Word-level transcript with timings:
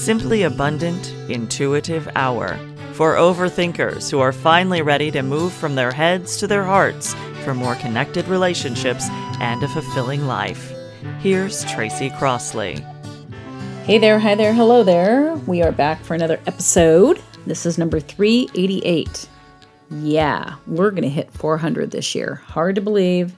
Simply 0.00 0.44
Abundant 0.44 1.12
Intuitive 1.28 2.08
Hour 2.16 2.58
for 2.94 3.16
overthinkers 3.16 4.10
who 4.10 4.18
are 4.18 4.32
finally 4.32 4.80
ready 4.80 5.10
to 5.10 5.20
move 5.20 5.52
from 5.52 5.74
their 5.74 5.92
heads 5.92 6.38
to 6.38 6.46
their 6.46 6.64
hearts 6.64 7.12
for 7.44 7.52
more 7.52 7.74
connected 7.74 8.26
relationships 8.26 9.10
and 9.40 9.62
a 9.62 9.68
fulfilling 9.68 10.26
life. 10.26 10.72
Here's 11.18 11.66
Tracy 11.66 12.08
Crossley. 12.08 12.82
Hey 13.84 13.98
there, 13.98 14.18
hi 14.18 14.34
there, 14.34 14.54
hello 14.54 14.82
there. 14.82 15.34
We 15.46 15.62
are 15.62 15.70
back 15.70 16.02
for 16.02 16.14
another 16.14 16.40
episode. 16.46 17.20
This 17.44 17.66
is 17.66 17.76
number 17.76 18.00
388. 18.00 19.28
Yeah, 19.90 20.54
we're 20.66 20.92
going 20.92 21.02
to 21.02 21.10
hit 21.10 21.30
400 21.32 21.90
this 21.90 22.14
year. 22.14 22.36
Hard 22.46 22.76
to 22.76 22.80
believe, 22.80 23.34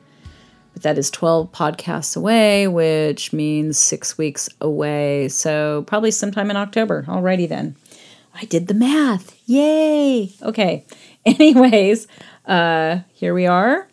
but 0.73 0.83
that 0.83 0.99
is 0.99 1.11
12 1.11 1.53
podcasts 1.53 2.17
away, 2.17 2.67
which 2.69 3.33
means 3.33 3.79
six 3.79 4.17
weeks 4.17 4.49
away. 4.61 5.29
So 5.29 5.85
probably 5.87 6.11
sometime 6.11 6.51
in 6.51 6.57
October. 6.57 7.05
Alrighty 7.09 7.49
then. 7.49 7.77
I 8.35 8.45
did 8.47 8.67
the 8.67 8.75
math. 8.75 9.39
Yay. 9.47 10.33
Okay. 10.43 10.87
Anyways, 11.27 12.07
uh, 12.47 13.01
here 13.13 13.35
we 13.35 13.47
are. 13.47 13.89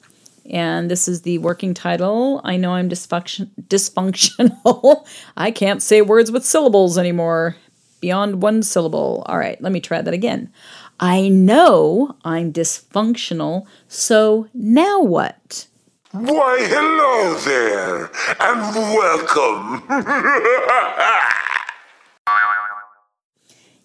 And 0.50 0.90
this 0.90 1.08
is 1.08 1.22
the 1.22 1.38
working 1.38 1.74
title. 1.74 2.42
I 2.44 2.58
know 2.58 2.74
I'm 2.74 2.90
dysfunction- 2.90 3.50
dysfunctional. 3.68 5.08
I 5.38 5.52
can't 5.52 5.82
say 5.82 6.02
words 6.02 6.32
with 6.32 6.46
syllables 6.46 6.98
anymore, 6.98 7.56
beyond 8.02 8.42
one 8.42 8.64
syllable. 8.64 9.24
All 9.28 9.38
right, 9.38 9.62
let 9.62 9.72
me 9.72 9.80
try 9.80 10.02
that 10.02 10.14
again. 10.14 10.52
I 11.00 11.30
know 11.30 12.16
I'm 12.26 12.52
dysfunctional, 12.52 13.68
so 13.88 14.48
now 14.54 15.02
what? 15.02 15.68
Why, 16.12 16.58
hello 16.62 17.36
there, 17.38 18.10
and 18.40 18.76
welcome. 18.96 19.84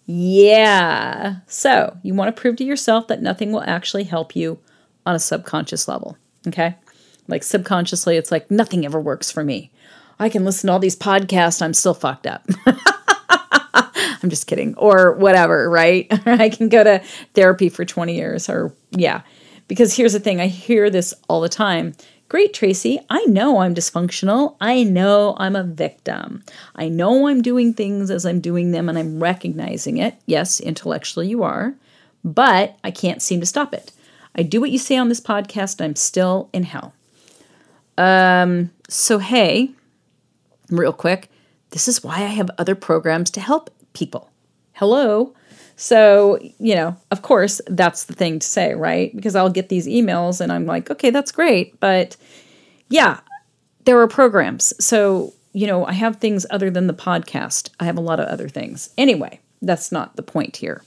Yeah. 0.07 1.35
So 1.45 1.95
you 2.01 2.15
want 2.15 2.35
to 2.35 2.41
prove 2.41 2.55
to 2.55 2.63
yourself 2.63 3.07
that 3.09 3.21
nothing 3.21 3.51
will 3.51 3.61
actually 3.61 4.05
help 4.05 4.35
you 4.35 4.57
on 5.05 5.13
a 5.13 5.19
subconscious 5.19 5.87
level. 5.87 6.17
Okay. 6.47 6.75
Like 7.27 7.43
subconsciously, 7.43 8.17
it's 8.17 8.31
like 8.31 8.49
nothing 8.49 8.87
ever 8.87 8.99
works 8.99 9.29
for 9.29 9.43
me. 9.43 9.71
I 10.17 10.29
can 10.29 10.45
listen 10.45 10.67
to 10.67 10.73
all 10.73 10.79
these 10.79 10.95
podcasts, 10.95 11.61
I'm 11.61 11.75
still 11.75 11.93
fucked 11.93 12.25
up. 12.25 12.43
I'm 13.75 14.31
just 14.31 14.47
kidding. 14.47 14.73
Or 14.77 15.11
whatever, 15.13 15.69
right? 15.69 16.07
I 16.25 16.49
can 16.49 16.69
go 16.69 16.83
to 16.83 17.03
therapy 17.35 17.69
for 17.69 17.85
20 17.85 18.15
years 18.15 18.49
or, 18.49 18.73
yeah. 18.89 19.21
Because 19.67 19.95
here's 19.95 20.13
the 20.13 20.19
thing 20.19 20.41
I 20.41 20.47
hear 20.47 20.89
this 20.89 21.13
all 21.27 21.41
the 21.41 21.49
time. 21.49 21.93
Great, 22.27 22.55
Tracy. 22.55 22.99
I 23.07 23.23
know 23.25 23.59
I'm 23.59 23.75
dysfunctional. 23.75 24.55
I 24.59 24.83
know 24.83 25.35
I'm 25.37 25.55
a 25.55 25.63
victim. 25.63 26.43
I 26.75 26.89
know 26.89 27.27
I'm 27.27 27.43
doing 27.43 27.73
things 27.73 28.09
as 28.09 28.25
I'm 28.25 28.39
doing 28.39 28.71
them 28.71 28.89
and 28.89 28.97
I'm 28.97 29.21
recognizing 29.21 29.97
it. 29.97 30.15
Yes, 30.25 30.59
intellectually 30.59 31.27
you 31.27 31.43
are, 31.43 31.75
but 32.23 32.79
I 32.83 32.89
can't 32.89 33.21
seem 33.21 33.39
to 33.41 33.45
stop 33.45 33.75
it. 33.75 33.91
I 34.35 34.41
do 34.41 34.59
what 34.59 34.71
you 34.71 34.79
say 34.79 34.97
on 34.97 35.07
this 35.07 35.21
podcast, 35.21 35.83
I'm 35.83 35.95
still 35.95 36.49
in 36.51 36.63
hell. 36.63 36.93
Um, 37.97 38.71
so, 38.89 39.19
hey, 39.19 39.71
real 40.69 40.93
quick, 40.93 41.29
this 41.69 41.87
is 41.87 42.03
why 42.03 42.15
I 42.15 42.33
have 42.33 42.49
other 42.57 42.75
programs 42.75 43.29
to 43.31 43.39
help 43.39 43.69
people. 43.93 44.31
Hello. 44.73 45.33
So, 45.75 46.39
you 46.57 46.75
know, 46.75 46.95
of 47.11 47.21
course, 47.21 47.59
that's 47.67 48.05
the 48.05 48.13
thing 48.13 48.39
to 48.39 48.47
say, 48.47 48.73
right? 48.73 49.13
Because 49.15 49.35
I'll 49.35 49.49
get 49.49 49.69
these 49.69 49.87
emails 49.87 50.39
and 50.39 50.51
I'm 50.51 50.65
like, 50.65 50.89
okay, 50.89 51.09
that's 51.09 51.31
great. 51.31 51.79
But 51.79 52.15
yeah, 52.89 53.19
there 53.83 53.99
are 53.99 54.07
programs. 54.07 54.73
So, 54.83 55.33
you 55.53 55.67
know, 55.67 55.85
I 55.85 55.93
have 55.93 56.17
things 56.17 56.45
other 56.49 56.69
than 56.69 56.87
the 56.87 56.93
podcast. 56.93 57.69
I 57.79 57.85
have 57.85 57.97
a 57.97 58.01
lot 58.01 58.19
of 58.19 58.27
other 58.27 58.49
things. 58.49 58.89
Anyway, 58.97 59.39
that's 59.61 59.91
not 59.91 60.15
the 60.15 60.23
point 60.23 60.57
here. 60.57 60.83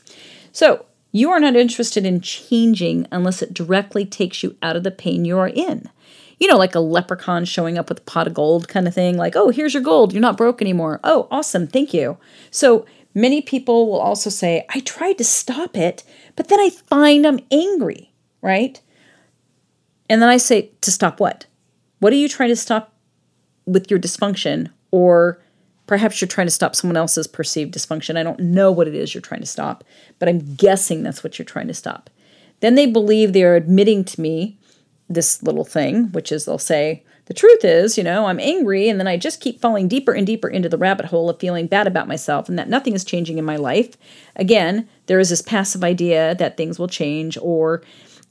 So, 0.52 0.84
you 1.10 1.30
are 1.30 1.40
not 1.40 1.56
interested 1.56 2.04
in 2.04 2.20
changing 2.20 3.06
unless 3.10 3.40
it 3.40 3.54
directly 3.54 4.04
takes 4.04 4.42
you 4.42 4.56
out 4.62 4.76
of 4.76 4.84
the 4.84 4.90
pain 4.90 5.24
you 5.24 5.38
are 5.38 5.48
in. 5.48 5.88
You 6.38 6.48
know, 6.48 6.58
like 6.58 6.74
a 6.74 6.80
leprechaun 6.80 7.46
showing 7.46 7.78
up 7.78 7.88
with 7.88 8.00
a 8.00 8.02
pot 8.02 8.26
of 8.26 8.34
gold 8.34 8.68
kind 8.68 8.86
of 8.86 8.94
thing, 8.94 9.16
like, 9.16 9.34
oh, 9.34 9.48
here's 9.48 9.74
your 9.74 9.82
gold. 9.82 10.12
You're 10.12 10.20
not 10.20 10.36
broke 10.36 10.60
anymore. 10.60 11.00
Oh, 11.02 11.26
awesome. 11.30 11.66
Thank 11.66 11.94
you. 11.94 12.18
So, 12.50 12.84
Many 13.14 13.42
people 13.42 13.90
will 13.90 13.98
also 13.98 14.30
say, 14.30 14.64
I 14.70 14.80
tried 14.80 15.18
to 15.18 15.24
stop 15.24 15.76
it, 15.76 16.04
but 16.36 16.48
then 16.48 16.60
I 16.60 16.70
find 16.70 17.26
I'm 17.26 17.40
angry, 17.50 18.12
right? 18.42 18.80
And 20.08 20.22
then 20.22 20.28
I 20.28 20.36
say, 20.36 20.70
to 20.82 20.90
stop 20.90 21.20
what? 21.20 21.46
What 21.98 22.12
are 22.12 22.16
you 22.16 22.28
trying 22.28 22.50
to 22.50 22.56
stop 22.56 22.92
with 23.66 23.90
your 23.90 23.98
dysfunction? 24.00 24.70
Or 24.90 25.42
perhaps 25.86 26.20
you're 26.20 26.28
trying 26.28 26.46
to 26.46 26.52
stop 26.52 26.76
someone 26.76 26.96
else's 26.96 27.26
perceived 27.26 27.74
dysfunction. 27.74 28.16
I 28.16 28.22
don't 28.22 28.40
know 28.40 28.70
what 28.70 28.88
it 28.88 28.94
is 28.94 29.14
you're 29.14 29.20
trying 29.20 29.40
to 29.40 29.46
stop, 29.46 29.84
but 30.18 30.28
I'm 30.28 30.54
guessing 30.54 31.02
that's 31.02 31.24
what 31.24 31.38
you're 31.38 31.46
trying 31.46 31.68
to 31.68 31.74
stop. 31.74 32.10
Then 32.60 32.74
they 32.74 32.86
believe 32.86 33.32
they're 33.32 33.56
admitting 33.56 34.04
to 34.04 34.20
me 34.20 34.58
this 35.08 35.42
little 35.42 35.64
thing, 35.64 36.12
which 36.12 36.30
is 36.30 36.44
they'll 36.44 36.58
say, 36.58 37.04
the 37.28 37.34
truth 37.34 37.62
is, 37.62 37.98
you 37.98 38.02
know, 38.02 38.24
I'm 38.24 38.40
angry 38.40 38.88
and 38.88 38.98
then 38.98 39.06
I 39.06 39.18
just 39.18 39.42
keep 39.42 39.60
falling 39.60 39.86
deeper 39.86 40.12
and 40.12 40.26
deeper 40.26 40.48
into 40.48 40.70
the 40.70 40.78
rabbit 40.78 41.06
hole 41.06 41.28
of 41.28 41.38
feeling 41.38 41.66
bad 41.66 41.86
about 41.86 42.08
myself 42.08 42.48
and 42.48 42.58
that 42.58 42.70
nothing 42.70 42.94
is 42.94 43.04
changing 43.04 43.36
in 43.36 43.44
my 43.44 43.56
life. 43.56 43.98
Again, 44.36 44.88
there 45.06 45.20
is 45.20 45.28
this 45.28 45.42
passive 45.42 45.84
idea 45.84 46.34
that 46.36 46.56
things 46.56 46.78
will 46.78 46.88
change, 46.88 47.36
or 47.42 47.82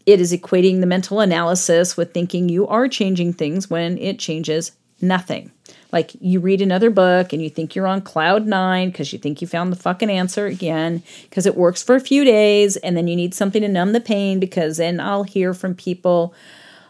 it 0.08 0.20
is 0.20 0.34
equating 0.34 0.80
the 0.80 0.88
mental 0.88 1.20
analysis 1.20 1.96
with 1.96 2.12
thinking 2.12 2.50
you 2.50 2.68
are 2.68 2.88
changing 2.88 3.34
things 3.34 3.70
when 3.70 4.00
it 4.00 4.18
changes 4.18 4.72
nothing. 5.00 5.52
Like 5.92 6.14
you 6.20 6.40
read 6.40 6.64
another 6.64 6.90
book 6.90 7.34
and 7.34 7.42
you 7.42 7.52
think 7.52 7.76
you're 7.76 7.86
on 7.86 8.02
cloud 8.02 8.48
nine 8.48 8.90
because 8.90 9.14
you 9.14 9.20
think 9.20 9.42
you 9.42 9.48
found 9.48 9.72
the 9.72 9.78
fucking 9.78 10.10
answer 10.10 10.48
again 10.48 11.04
because 11.30 11.46
it 11.46 11.56
works 11.56 11.84
for 11.84 11.94
a 11.94 12.00
few 12.02 12.26
days 12.26 12.78
and 12.78 12.98
then 12.98 13.08
you 13.08 13.16
need 13.16 13.36
something 13.36 13.62
to 13.62 13.68
numb 13.68 13.94
the 13.94 14.02
pain 14.02 14.40
because 14.40 14.78
then 14.78 15.00
I'll 15.00 15.24
hear 15.24 15.54
from 15.54 15.76
people 15.76 16.34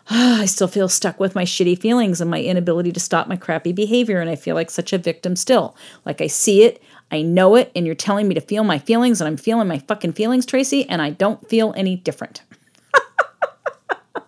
I 0.09 0.45
still 0.45 0.67
feel 0.67 0.87
stuck 0.87 1.19
with 1.19 1.35
my 1.35 1.43
shitty 1.43 1.79
feelings 1.79 2.21
and 2.21 2.31
my 2.31 2.41
inability 2.41 2.91
to 2.93 2.99
stop 2.99 3.27
my 3.27 3.35
crappy 3.35 3.73
behavior. 3.73 4.21
And 4.21 4.29
I 4.29 4.35
feel 4.35 4.55
like 4.55 4.69
such 4.69 4.93
a 4.93 4.97
victim 4.97 5.35
still. 5.35 5.75
Like 6.05 6.21
I 6.21 6.27
see 6.27 6.63
it, 6.63 6.81
I 7.11 7.21
know 7.21 7.55
it, 7.55 7.71
and 7.75 7.85
you're 7.85 7.95
telling 7.95 8.27
me 8.27 8.35
to 8.35 8.41
feel 8.41 8.63
my 8.63 8.79
feelings, 8.79 9.21
and 9.21 9.27
I'm 9.27 9.37
feeling 9.37 9.67
my 9.67 9.79
fucking 9.79 10.13
feelings, 10.13 10.45
Tracy, 10.45 10.87
and 10.89 11.01
I 11.01 11.09
don't 11.09 11.47
feel 11.49 11.73
any 11.75 11.95
different. 11.95 12.41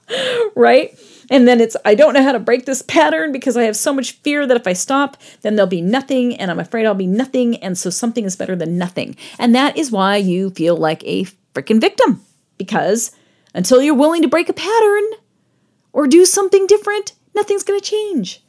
right? 0.55 0.97
And 1.29 1.47
then 1.47 1.59
it's, 1.59 1.75
I 1.85 1.93
don't 1.93 2.13
know 2.13 2.23
how 2.23 2.31
to 2.31 2.39
break 2.39 2.65
this 2.65 2.81
pattern 2.81 3.31
because 3.31 3.55
I 3.57 3.63
have 3.63 3.75
so 3.75 3.93
much 3.93 4.13
fear 4.13 4.47
that 4.47 4.57
if 4.57 4.65
I 4.65 4.73
stop, 4.73 5.17
then 5.41 5.55
there'll 5.55 5.67
be 5.67 5.81
nothing, 5.81 6.35
and 6.37 6.49
I'm 6.49 6.59
afraid 6.59 6.85
I'll 6.85 6.95
be 6.95 7.05
nothing. 7.05 7.57
And 7.57 7.77
so 7.77 7.89
something 7.89 8.25
is 8.25 8.35
better 8.35 8.55
than 8.55 8.77
nothing. 8.77 9.15
And 9.37 9.53
that 9.55 9.77
is 9.77 9.91
why 9.91 10.15
you 10.15 10.49
feel 10.51 10.77
like 10.77 11.03
a 11.03 11.25
freaking 11.53 11.81
victim 11.81 12.21
because 12.57 13.11
until 13.53 13.81
you're 13.81 13.95
willing 13.95 14.21
to 14.21 14.27
break 14.27 14.49
a 14.49 14.53
pattern, 14.53 15.03
or 15.93 16.07
do 16.07 16.25
something 16.25 16.67
different, 16.67 17.13
nothing's 17.35 17.63
going 17.63 17.79
to 17.79 17.85
change. 17.85 18.43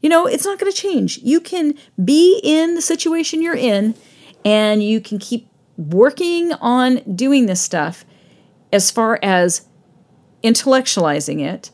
You 0.00 0.08
know, 0.08 0.26
it's 0.26 0.44
not 0.44 0.58
going 0.58 0.70
to 0.70 0.76
change. 0.76 1.18
You 1.18 1.40
can 1.40 1.74
be 2.02 2.40
in 2.42 2.74
the 2.74 2.82
situation 2.82 3.42
you're 3.42 3.54
in 3.54 3.94
and 4.44 4.82
you 4.82 5.00
can 5.00 5.18
keep 5.18 5.48
working 5.76 6.52
on 6.54 6.96
doing 7.14 7.46
this 7.46 7.60
stuff 7.60 8.04
as 8.72 8.90
far 8.90 9.18
as 9.22 9.66
intellectualizing 10.42 11.40
it 11.40 11.70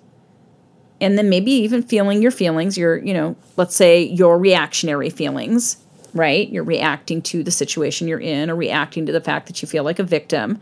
and 1.00 1.18
then 1.18 1.28
maybe 1.28 1.50
even 1.50 1.82
feeling 1.82 2.22
your 2.22 2.30
feelings, 2.30 2.78
your, 2.78 2.96
you 2.96 3.12
know, 3.12 3.36
let's 3.56 3.74
say 3.74 4.02
your 4.02 4.38
reactionary 4.38 5.10
feelings, 5.10 5.76
right? 6.14 6.48
You're 6.48 6.64
reacting 6.64 7.20
to 7.22 7.42
the 7.42 7.50
situation 7.50 8.08
you're 8.08 8.20
in 8.20 8.48
or 8.48 8.56
reacting 8.56 9.04
to 9.06 9.12
the 9.12 9.20
fact 9.20 9.46
that 9.48 9.60
you 9.60 9.68
feel 9.68 9.84
like 9.84 9.98
a 9.98 10.04
victim. 10.04 10.60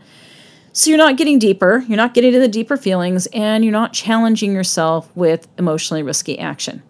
So 0.75 0.89
you're 0.89 0.97
not 0.97 1.17
getting 1.17 1.37
deeper, 1.37 1.85
you're 1.87 1.97
not 1.97 2.15
getting 2.15 2.31
to 2.31 2.39
the 2.39 2.47
deeper 2.47 2.77
feelings, 2.77 3.27
and 3.27 3.63
you're 3.63 3.71
not 3.71 3.93
challenging 3.93 4.53
yourself 4.53 5.07
with 5.15 5.47
emotionally 5.59 6.01
risky 6.01 6.39
action. 6.39 6.81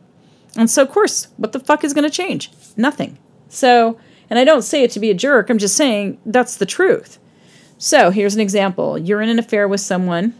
And 0.56 0.70
so, 0.70 0.82
of 0.82 0.90
course, 0.90 1.28
what 1.36 1.52
the 1.52 1.60
fuck 1.60 1.84
is 1.84 1.94
going 1.94 2.10
to 2.10 2.16
change? 2.16 2.50
Nothing. 2.78 3.18
So, 3.50 4.00
and 4.30 4.40
I 4.40 4.46
don't 4.46 4.62
say 4.62 4.84
it 4.84 4.92
to 4.92 5.02
be 5.02 5.10
a 5.10 5.14
jerk, 5.14 5.50
I'm 5.50 5.58
just 5.58 5.76
saying 5.76 6.18
that's 6.26 6.56
the 6.56 6.66
truth. 6.66 7.20
So, 7.78 8.10
here's 8.10 8.36
an 8.36 8.42
example 8.42 8.98
you're 8.98 9.22
in 9.22 9.28
an 9.28 9.38
affair 9.38 9.68
with 9.68 9.82
someone, 9.82 10.34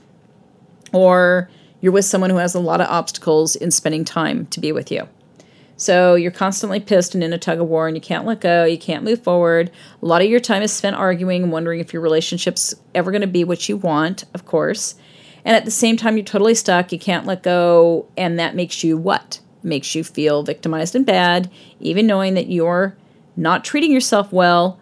or 0.94 1.50
you're 1.82 1.92
with 1.92 2.06
someone 2.06 2.30
who 2.30 2.38
has 2.38 2.56
a 2.56 2.62
lot 2.62 2.80
of 2.80 2.88
obstacles 2.88 3.58
in 3.58 3.72
spending 3.72 4.06
time 4.06 4.46
to 4.48 4.62
be 4.62 4.72
with 4.72 4.90
you. 4.90 5.10
So 5.76 6.16
you're 6.16 6.32
constantly 6.32 6.80
pissed 6.80 7.16
and 7.16 7.24
in 7.24 7.34
a 7.34 7.38
tug 7.38 7.60
of 7.60 7.68
war 7.68 7.88
and 7.88 7.98
you 7.98 8.02
can't 8.02 8.26
let 8.26 8.42
go, 8.42 8.64
you 8.64 8.78
can't 8.78 9.04
move 9.04 9.24
forward. 9.24 9.72
A 10.02 10.06
lot 10.06 10.22
of 10.22 10.30
your 10.30 10.40
time 10.40 10.62
is 10.62 10.72
spent 10.72 10.96
arguing 10.96 11.50
wondering 11.52 11.80
if 11.80 11.94
your 11.94 12.02
relationship's 12.02 12.76
ever 12.94 13.12
going 13.12 13.22
to 13.22 13.28
be 13.28 13.44
what 13.44 13.68
you 13.68 13.78
want, 13.78 14.26
of 14.34 14.46
course. 14.46 14.96
And 15.46 15.56
at 15.56 15.66
the 15.66 15.72
same 15.72 15.98
time, 15.98 16.16
you're 16.16 16.26
totally 16.26 16.56
stuck, 16.56 16.92
you 16.92 17.00
can't 17.00 17.26
let 17.26 17.44
go, 17.44 18.08
and 18.16 18.40
that 18.40 18.56
makes 18.56 18.84
you 18.84 18.98
what? 18.98 19.40
Makes 19.62 19.94
you 19.94 20.04
feel 20.04 20.44
victimized 20.44 20.96
and 20.96 21.06
bad, 21.06 21.52
even 21.80 22.08
knowing 22.08 22.36
that 22.36 22.50
you're 22.50 22.96
not 23.36 23.66
treating 23.66 23.92
yourself 23.92 24.32
well 24.32 24.80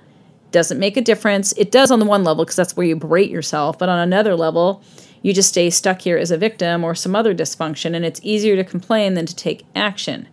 doesn't 0.52 0.80
make 0.80 0.98
a 0.98 1.02
difference. 1.02 1.54
It 1.54 1.72
does 1.72 1.92
on 1.92 2.00
the 2.00 2.06
one 2.06 2.24
level 2.24 2.44
because 2.44 2.58
that's 2.58 2.76
where 2.76 2.86
you 2.86 2.96
berate 2.96 3.32
yourself, 3.32 3.80
but 3.80 3.90
on 3.90 4.00
another 4.00 4.36
level, 4.36 4.84
you 5.22 5.34
just 5.34 5.50
stay 5.50 5.70
stuck 5.70 6.02
here 6.02 6.18
as 6.18 6.32
a 6.32 6.38
victim 6.38 6.84
or 6.84 6.94
some 6.94 7.16
other 7.16 7.34
dysfunction, 7.34 7.96
and 7.96 8.06
it's 8.06 8.20
easier 8.24 8.56
to 8.56 8.64
complain 8.64 9.14
than 9.14 9.26
to 9.26 9.36
take 9.36 9.66
action. 9.76 10.28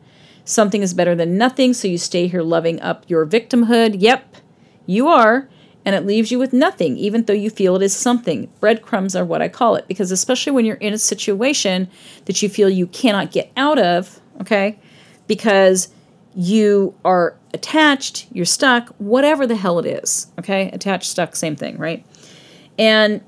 Something 0.49 0.81
is 0.81 0.95
better 0.95 1.15
than 1.15 1.37
nothing, 1.37 1.75
so 1.75 1.87
you 1.87 1.99
stay 1.99 2.27
here 2.27 2.41
loving 2.41 2.81
up 2.81 3.05
your 3.06 3.27
victimhood. 3.27 3.97
Yep, 3.99 4.37
you 4.87 5.06
are. 5.09 5.47
And 5.85 5.95
it 5.95 6.06
leaves 6.06 6.31
you 6.31 6.39
with 6.39 6.55
nothing, 6.55 6.97
even 6.97 7.25
though 7.25 7.35
you 7.35 7.50
feel 7.50 7.77
it 7.77 7.83
is 7.83 7.95
something. 7.95 8.50
Breadcrumbs 8.59 9.15
are 9.15 9.27
what 9.27 9.43
I 9.43 9.49
call 9.49 9.77
it, 9.77 9.87
because 9.87 10.11
especially 10.11 10.53
when 10.53 10.65
you're 10.65 10.77
in 10.77 10.95
a 10.95 10.99
situation 10.99 11.91
that 12.25 12.41
you 12.41 12.49
feel 12.49 12.71
you 12.71 12.87
cannot 12.87 13.31
get 13.31 13.53
out 13.59 13.79
of, 13.79 14.21
okay, 14.41 14.79
because 15.27 15.89
you 16.35 16.95
are 17.05 17.37
attached, 17.53 18.27
you're 18.33 18.47
stuck, 18.47 18.89
whatever 18.97 19.47
the 19.47 19.56
hell 19.56 19.79
it 19.79 19.85
is, 19.85 20.29
okay? 20.39 20.71
Attached, 20.71 21.11
stuck, 21.11 21.37
same 21.37 21.56
thing, 21.56 21.77
right? 21.77 22.06
And 22.79 23.21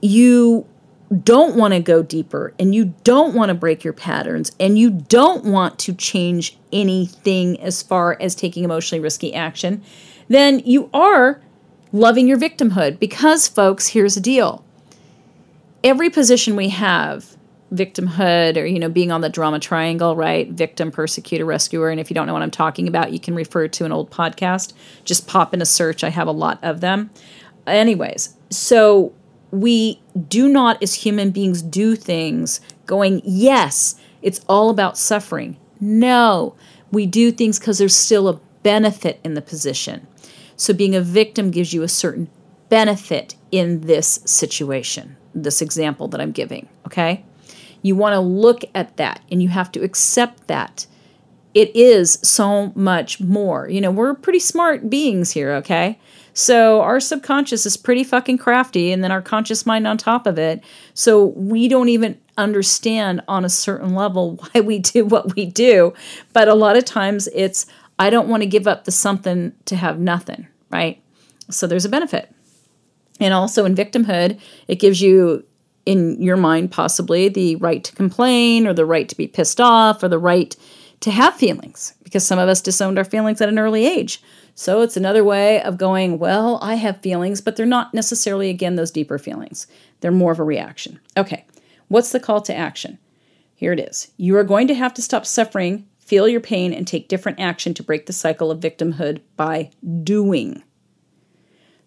you 0.00 0.64
don't 1.12 1.56
want 1.56 1.74
to 1.74 1.80
go 1.80 2.02
deeper 2.02 2.54
and 2.58 2.74
you 2.74 2.94
don't 3.04 3.34
want 3.34 3.48
to 3.50 3.54
break 3.54 3.84
your 3.84 3.92
patterns 3.92 4.52
and 4.58 4.78
you 4.78 4.90
don't 4.90 5.44
want 5.44 5.78
to 5.80 5.92
change 5.92 6.58
anything 6.72 7.60
as 7.60 7.82
far 7.82 8.16
as 8.20 8.34
taking 8.34 8.64
emotionally 8.64 9.02
risky 9.02 9.34
action, 9.34 9.82
then 10.28 10.60
you 10.60 10.88
are 10.94 11.40
loving 11.92 12.26
your 12.26 12.38
victimhood. 12.38 12.98
Because, 12.98 13.48
folks, 13.48 13.88
here's 13.88 14.14
the 14.14 14.20
deal. 14.20 14.64
Every 15.84 16.10
position 16.10 16.56
we 16.56 16.68
have, 16.70 17.36
victimhood 17.72 18.58
or 18.58 18.66
you 18.66 18.78
know 18.78 18.90
being 18.90 19.10
on 19.10 19.22
the 19.22 19.30
drama 19.30 19.58
triangle 19.58 20.14
right? 20.14 20.50
Victim 20.50 20.90
persecutor 20.90 21.46
rescuer 21.46 21.88
and 21.88 21.98
if 21.98 22.10
you 22.10 22.14
don't 22.14 22.26
know 22.26 22.34
what 22.34 22.42
i'm 22.42 22.50
talking 22.50 22.86
about 22.86 23.12
you 23.12 23.18
can 23.18 23.34
refer 23.34 23.66
to 23.66 23.86
an 23.86 23.92
old 23.92 24.10
podcast. 24.10 24.74
Just 25.04 25.26
pop 25.26 25.54
in 25.54 25.62
a 25.62 25.64
search. 25.64 26.04
I 26.04 26.10
have 26.10 26.28
a 26.28 26.32
lot 26.32 26.58
of 26.62 26.82
them. 26.82 27.10
Anyways 27.66 28.36
so 28.50 29.14
we 29.52 30.00
do 30.28 30.48
not, 30.48 30.82
as 30.82 30.94
human 30.94 31.30
beings, 31.30 31.62
do 31.62 31.94
things 31.94 32.60
going, 32.86 33.22
yes, 33.24 33.94
it's 34.22 34.40
all 34.48 34.70
about 34.70 34.98
suffering. 34.98 35.56
No, 35.78 36.56
we 36.90 37.06
do 37.06 37.30
things 37.30 37.58
because 37.58 37.78
there's 37.78 37.94
still 37.94 38.28
a 38.28 38.40
benefit 38.62 39.20
in 39.22 39.34
the 39.34 39.42
position. 39.42 40.06
So 40.56 40.72
being 40.72 40.94
a 40.96 41.00
victim 41.00 41.50
gives 41.50 41.72
you 41.72 41.82
a 41.82 41.88
certain 41.88 42.28
benefit 42.68 43.34
in 43.50 43.82
this 43.82 44.20
situation, 44.24 45.16
this 45.34 45.60
example 45.60 46.08
that 46.08 46.20
I'm 46.20 46.32
giving, 46.32 46.68
okay? 46.86 47.24
You 47.82 47.96
want 47.96 48.14
to 48.14 48.20
look 48.20 48.62
at 48.74 48.96
that 48.96 49.20
and 49.30 49.42
you 49.42 49.50
have 49.50 49.70
to 49.72 49.82
accept 49.82 50.46
that. 50.46 50.86
It 51.54 51.74
is 51.76 52.18
so 52.22 52.72
much 52.74 53.20
more. 53.20 53.68
You 53.68 53.80
know, 53.80 53.90
we're 53.90 54.14
pretty 54.14 54.38
smart 54.38 54.88
beings 54.88 55.32
here, 55.32 55.52
okay? 55.54 55.98
So 56.34 56.80
our 56.80 56.98
subconscious 56.98 57.66
is 57.66 57.76
pretty 57.76 58.04
fucking 58.04 58.38
crafty, 58.38 58.90
and 58.90 59.04
then 59.04 59.12
our 59.12 59.20
conscious 59.20 59.66
mind 59.66 59.86
on 59.86 59.98
top 59.98 60.26
of 60.26 60.38
it. 60.38 60.62
So 60.94 61.26
we 61.26 61.68
don't 61.68 61.90
even 61.90 62.18
understand 62.38 63.22
on 63.28 63.44
a 63.44 63.50
certain 63.50 63.94
level 63.94 64.36
why 64.54 64.60
we 64.60 64.78
do 64.78 65.04
what 65.04 65.34
we 65.36 65.46
do. 65.46 65.92
But 66.32 66.48
a 66.48 66.54
lot 66.54 66.76
of 66.76 66.84
times 66.84 67.28
it's, 67.34 67.66
I 67.98 68.10
don't 68.10 68.28
want 68.28 68.42
to 68.42 68.48
give 68.48 68.66
up 68.66 68.84
the 68.84 68.92
something 68.92 69.52
to 69.66 69.76
have 69.76 69.98
nothing, 69.98 70.46
right? 70.70 71.02
So 71.50 71.66
there's 71.66 71.84
a 71.84 71.90
benefit. 71.90 72.32
And 73.20 73.34
also 73.34 73.64
in 73.64 73.74
victimhood, 73.74 74.40
it 74.68 74.76
gives 74.76 75.02
you, 75.02 75.44
in 75.84 76.20
your 76.20 76.36
mind, 76.36 76.72
possibly 76.72 77.28
the 77.28 77.56
right 77.56 77.84
to 77.84 77.94
complain 77.94 78.66
or 78.66 78.72
the 78.72 78.86
right 78.86 79.08
to 79.08 79.16
be 79.16 79.26
pissed 79.26 79.60
off 79.60 80.02
or 80.02 80.08
the 80.08 80.18
right 80.18 80.56
to 81.02 81.10
have 81.10 81.34
feelings 81.34 81.94
because 82.04 82.26
some 82.26 82.38
of 82.38 82.48
us 82.48 82.60
disowned 82.60 82.96
our 82.96 83.04
feelings 83.04 83.40
at 83.40 83.48
an 83.48 83.58
early 83.58 83.86
age. 83.86 84.22
So 84.54 84.82
it's 84.82 84.96
another 84.96 85.24
way 85.24 85.62
of 85.62 85.78
going, 85.78 86.18
well, 86.18 86.58
I 86.62 86.74
have 86.74 87.00
feelings, 87.00 87.40
but 87.40 87.56
they're 87.56 87.66
not 87.66 87.92
necessarily, 87.92 88.50
again, 88.50 88.76
those 88.76 88.90
deeper 88.90 89.18
feelings. 89.18 89.66
They're 90.00 90.12
more 90.12 90.32
of 90.32 90.38
a 90.38 90.44
reaction. 90.44 91.00
Okay, 91.16 91.44
what's 91.88 92.12
the 92.12 92.20
call 92.20 92.40
to 92.42 92.54
action? 92.54 92.98
Here 93.54 93.72
it 93.72 93.80
is. 93.80 94.12
You 94.16 94.36
are 94.36 94.44
going 94.44 94.68
to 94.68 94.74
have 94.74 94.94
to 94.94 95.02
stop 95.02 95.26
suffering, 95.26 95.86
feel 95.98 96.28
your 96.28 96.40
pain, 96.40 96.72
and 96.72 96.86
take 96.86 97.08
different 97.08 97.40
action 97.40 97.74
to 97.74 97.82
break 97.82 98.06
the 98.06 98.12
cycle 98.12 98.50
of 98.50 98.60
victimhood 98.60 99.20
by 99.36 99.70
doing. 100.02 100.62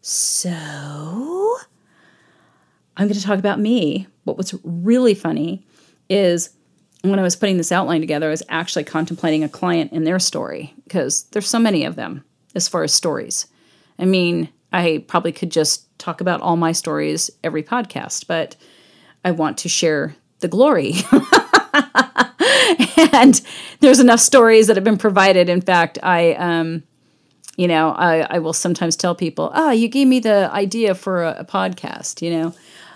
So, 0.02 0.50
I'm 2.98 3.08
going 3.08 3.14
to 3.14 3.22
talk 3.22 3.40
about 3.40 3.60
me. 3.60 4.08
But 4.26 4.38
what's 4.38 4.56
really 4.64 5.14
funny 5.14 5.66
is 6.10 6.55
when 7.10 7.20
I 7.20 7.24
was 7.24 7.36
putting 7.36 7.58
this 7.58 7.72
outline 7.72 8.02
together, 8.02 8.28
I 8.28 8.32
was 8.32 8.44
actually 8.50 8.84
contemplating 8.84 9.44
a 9.44 9.50
client 9.50 9.92
and 9.92 10.06
their 10.06 10.20
story 10.20 10.74
because 10.84 11.24
there's 11.32 11.48
so 11.48 11.60
many 11.60 11.86
of 11.86 11.96
them 11.96 12.24
as 12.54 12.68
far 12.68 12.84
as 12.84 12.94
stories. 12.94 13.48
I 14.00 14.06
mean, 14.06 14.50
I 14.72 15.04
probably 15.08 15.32
could 15.32 15.52
just 15.52 15.98
talk 16.00 16.22
about 16.22 16.42
all 16.42 16.58
my 16.58 16.72
stories 16.72 17.30
every 17.44 17.64
podcast, 17.64 18.28
but 18.28 18.56
I 19.24 19.32
want 19.32 19.58
to 19.60 19.70
share 19.70 20.16
the 20.40 20.48
glory. 20.48 20.94
and 23.14 23.42
there's 23.80 24.00
enough 24.00 24.20
stories 24.20 24.68
that 24.68 24.76
have 24.76 24.84
been 24.84 24.98
provided. 24.98 25.50
In 25.50 25.62
fact, 25.62 25.98
I, 26.04 26.34
um, 26.34 26.84
you 27.58 27.68
know, 27.68 27.92
I, 27.92 28.28
I 28.30 28.40
will 28.40 28.54
sometimes 28.54 28.96
tell 28.96 29.16
people, 29.16 29.52
"Ah, 29.54 29.68
oh, 29.68 29.72
you 29.72 29.88
gave 29.88 30.08
me 30.08 30.20
the 30.20 30.50
idea 30.52 30.94
for 30.94 31.24
a, 31.24 31.38
a 31.40 31.46
podcast," 31.46 32.22
you 32.22 32.32
know, 32.32 32.54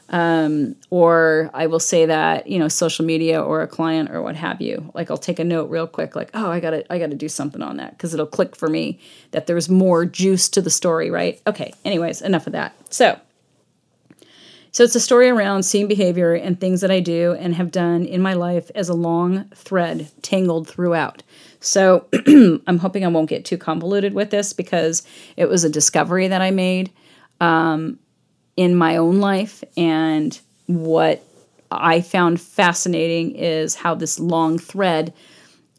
um, 0.09 0.75
or 0.89 1.49
I 1.53 1.67
will 1.67 1.79
say 1.79 2.05
that 2.05 2.47
you 2.47 2.59
know 2.59 2.67
social 2.67 3.05
media 3.05 3.41
or 3.41 3.61
a 3.61 3.67
client 3.67 4.09
or 4.11 4.21
what 4.21 4.35
have 4.35 4.61
you. 4.61 4.91
Like 4.93 5.09
I'll 5.11 5.17
take 5.17 5.39
a 5.39 5.43
note 5.43 5.69
real 5.69 5.87
quick, 5.87 6.15
like 6.15 6.31
oh 6.33 6.49
I 6.49 6.59
gotta 6.59 6.91
I 6.91 6.99
gotta 6.99 7.15
do 7.15 7.29
something 7.29 7.61
on 7.61 7.77
that 7.77 7.91
because 7.91 8.13
it'll 8.13 8.25
click 8.25 8.55
for 8.55 8.67
me 8.67 8.99
that 9.31 9.47
there's 9.47 9.69
more 9.69 10.05
juice 10.05 10.49
to 10.49 10.61
the 10.61 10.69
story, 10.69 11.09
right? 11.09 11.41
Okay. 11.47 11.73
Anyways, 11.85 12.21
enough 12.21 12.47
of 12.47 12.53
that. 12.53 12.73
So. 12.91 13.19
So 14.71 14.83
it's 14.83 14.93
a 14.93 14.99
story 14.99 15.29
around 15.29 15.63
seeing 15.63 15.87
behavior 15.87 16.35
and 16.35 16.59
things 16.59 16.81
that 16.81 16.91
I 16.91 16.99
do 16.99 17.33
and 17.33 17.55
have 17.55 17.71
done 17.71 18.05
in 18.05 18.21
my 18.21 18.33
life 18.33 18.69
as 18.75 18.87
a 18.87 18.93
long 18.93 19.45
thread 19.55 20.11
tangled 20.21 20.67
throughout. 20.67 21.23
So 21.59 22.07
I'm 22.67 22.77
hoping 22.77 23.03
I 23.03 23.07
won't 23.07 23.29
get 23.29 23.45
too 23.45 23.57
convoluted 23.57 24.13
with 24.13 24.29
this 24.29 24.53
because 24.53 25.01
it 25.37 25.49
was 25.49 25.63
a 25.63 25.69
discovery 25.69 26.27
that 26.27 26.43
I 26.43 26.51
made. 26.51 26.91
Um, 27.41 27.97
in 28.59 28.75
my 28.75 28.97
own 28.97 29.21
life. 29.21 29.63
And 29.77 30.37
what 30.65 31.23
I 31.71 32.01
found 32.01 32.41
fascinating 32.41 33.33
is 33.33 33.73
how 33.73 33.95
this 33.95 34.19
long 34.19 34.57
thread, 34.57 35.13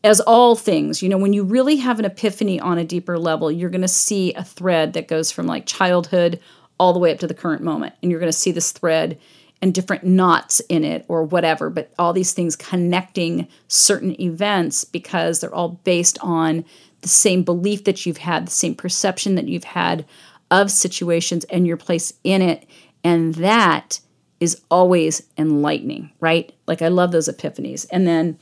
as 0.02 0.18
all 0.20 0.56
things, 0.56 1.02
you 1.02 1.10
know, 1.10 1.18
when 1.18 1.34
you 1.34 1.44
really 1.44 1.76
have 1.76 1.98
an 1.98 2.06
epiphany 2.06 2.58
on 2.58 2.78
a 2.78 2.84
deeper 2.84 3.18
level, 3.18 3.52
you're 3.52 3.68
going 3.68 3.82
to 3.82 3.86
see 3.86 4.32
a 4.32 4.42
thread 4.42 4.94
that 4.94 5.08
goes 5.08 5.30
from 5.30 5.46
like 5.46 5.66
childhood 5.66 6.40
all 6.78 6.94
the 6.94 6.98
way 6.98 7.12
up 7.12 7.18
to 7.18 7.26
the 7.26 7.34
current 7.34 7.62
moment. 7.62 7.92
And 8.00 8.10
you're 8.10 8.18
going 8.18 8.32
to 8.32 8.38
see 8.38 8.50
this 8.50 8.72
thread 8.72 9.20
and 9.60 9.74
different 9.74 10.04
knots 10.04 10.60
in 10.70 10.82
it 10.82 11.04
or 11.06 11.22
whatever, 11.22 11.68
but 11.68 11.92
all 11.98 12.14
these 12.14 12.32
things 12.32 12.56
connecting 12.56 13.46
certain 13.68 14.18
events 14.18 14.84
because 14.84 15.40
they're 15.40 15.54
all 15.54 15.80
based 15.84 16.16
on 16.22 16.64
the 17.02 17.08
same 17.08 17.42
belief 17.42 17.84
that 17.84 18.06
you've 18.06 18.16
had, 18.16 18.46
the 18.46 18.50
same 18.50 18.74
perception 18.74 19.34
that 19.34 19.48
you've 19.48 19.64
had 19.64 20.06
of 20.50 20.70
situations 20.70 21.44
and 21.44 21.66
your 21.66 21.76
place 21.76 22.12
in 22.24 22.42
it. 22.42 22.66
And 23.04 23.34
that 23.36 24.00
is 24.40 24.62
always 24.70 25.22
enlightening, 25.36 26.10
right? 26.20 26.52
Like 26.66 26.82
I 26.82 26.88
love 26.88 27.12
those 27.12 27.28
epiphanies. 27.28 27.86
And 27.92 28.06
then, 28.06 28.38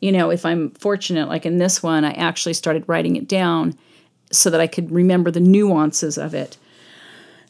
you 0.00 0.12
know, 0.12 0.30
if 0.30 0.46
I'm 0.46 0.70
fortunate, 0.70 1.28
like 1.28 1.44
in 1.44 1.58
this 1.58 1.82
one, 1.82 2.04
I 2.04 2.12
actually 2.12 2.54
started 2.54 2.84
writing 2.86 3.16
it 3.16 3.28
down 3.28 3.76
so 4.32 4.48
that 4.50 4.60
I 4.60 4.68
could 4.68 4.90
remember 4.92 5.30
the 5.30 5.40
nuances 5.40 6.16
of 6.16 6.34
it. 6.34 6.56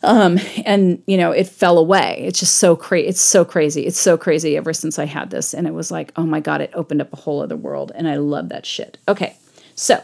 Um, 0.02 0.38
and 0.64 1.02
you 1.07 1.19
know, 1.19 1.31
it 1.31 1.47
fell 1.47 1.76
away. 1.76 2.23
It's 2.26 2.40
just 2.40 2.57
so 2.57 2.75
crazy. 2.75 3.07
It's 3.07 3.21
so 3.21 3.45
crazy. 3.45 3.87
It's 3.87 4.00
so 4.00 4.17
crazy 4.17 4.57
ever 4.57 4.73
since 4.73 4.99
I 4.99 5.05
had 5.05 5.29
this. 5.31 5.52
And 5.52 5.67
it 5.67 5.75
was 5.75 5.90
like, 5.90 6.11
oh 6.17 6.25
my 6.25 6.40
God, 6.40 6.62
it 6.62 6.71
opened 6.73 7.02
up 7.02 7.12
a 7.12 7.17
whole 7.17 7.43
other 7.43 7.57
world. 7.57 7.93
And 7.95 8.09
I 8.09 8.17
love 8.17 8.49
that 8.49 8.64
shit. 8.64 8.97
Okay. 9.07 9.37
So, 9.75 10.02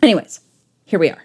anyways, 0.00 0.40
here 0.84 1.00
we 1.00 1.10
are. 1.10 1.24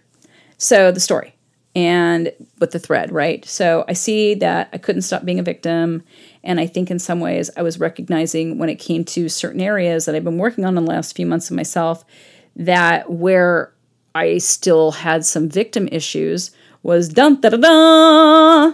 So 0.57 0.91
the 0.91 0.99
story 0.99 1.34
and 1.75 2.31
with 2.59 2.71
the 2.71 2.79
thread, 2.79 3.11
right? 3.11 3.43
So 3.45 3.83
I 3.87 3.93
see 3.93 4.33
that 4.35 4.69
I 4.71 4.77
couldn't 4.77 5.01
stop 5.01 5.25
being 5.25 5.39
a 5.39 5.43
victim. 5.43 6.03
And 6.43 6.59
I 6.59 6.67
think 6.67 6.89
in 6.89 6.99
some 6.99 7.19
ways 7.19 7.49
I 7.57 7.63
was 7.63 7.79
recognizing 7.79 8.57
when 8.57 8.69
it 8.69 8.75
came 8.75 9.03
to 9.05 9.27
certain 9.27 9.61
areas 9.61 10.05
that 10.05 10.15
I've 10.15 10.23
been 10.23 10.37
working 10.37 10.63
on 10.63 10.77
in 10.77 10.85
the 10.85 10.91
last 10.91 11.15
few 11.15 11.25
months 11.25 11.49
of 11.49 11.55
myself 11.55 12.05
that 12.55 13.11
where 13.11 13.73
I 14.13 14.37
still 14.37 14.91
had 14.91 15.25
some 15.25 15.49
victim 15.49 15.89
issues 15.91 16.51
was 16.81 17.09
dun 17.09 17.41
da 17.41 17.49
da 17.49 17.57
da 17.57 18.73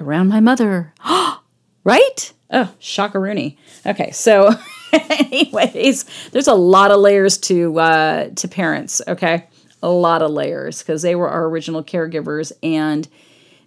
around 0.00 0.28
my 0.28 0.40
mother. 0.40 0.94
right? 1.84 2.32
Oh, 2.50 2.72
shockaroony. 2.80 3.58
Okay, 3.84 4.10
so 4.12 4.54
anyways, 4.92 6.04
there's 6.32 6.48
a 6.48 6.54
lot 6.54 6.90
of 6.90 7.00
layers 7.00 7.36
to 7.38 7.78
uh, 7.78 8.30
to 8.30 8.48
parents. 8.48 9.02
Okay, 9.06 9.46
a 9.82 9.88
lot 9.88 10.22
of 10.22 10.30
layers 10.30 10.80
because 10.80 11.02
they 11.02 11.14
were 11.14 11.28
our 11.28 11.46
original 11.46 11.82
caregivers 11.82 12.52
and 12.62 13.08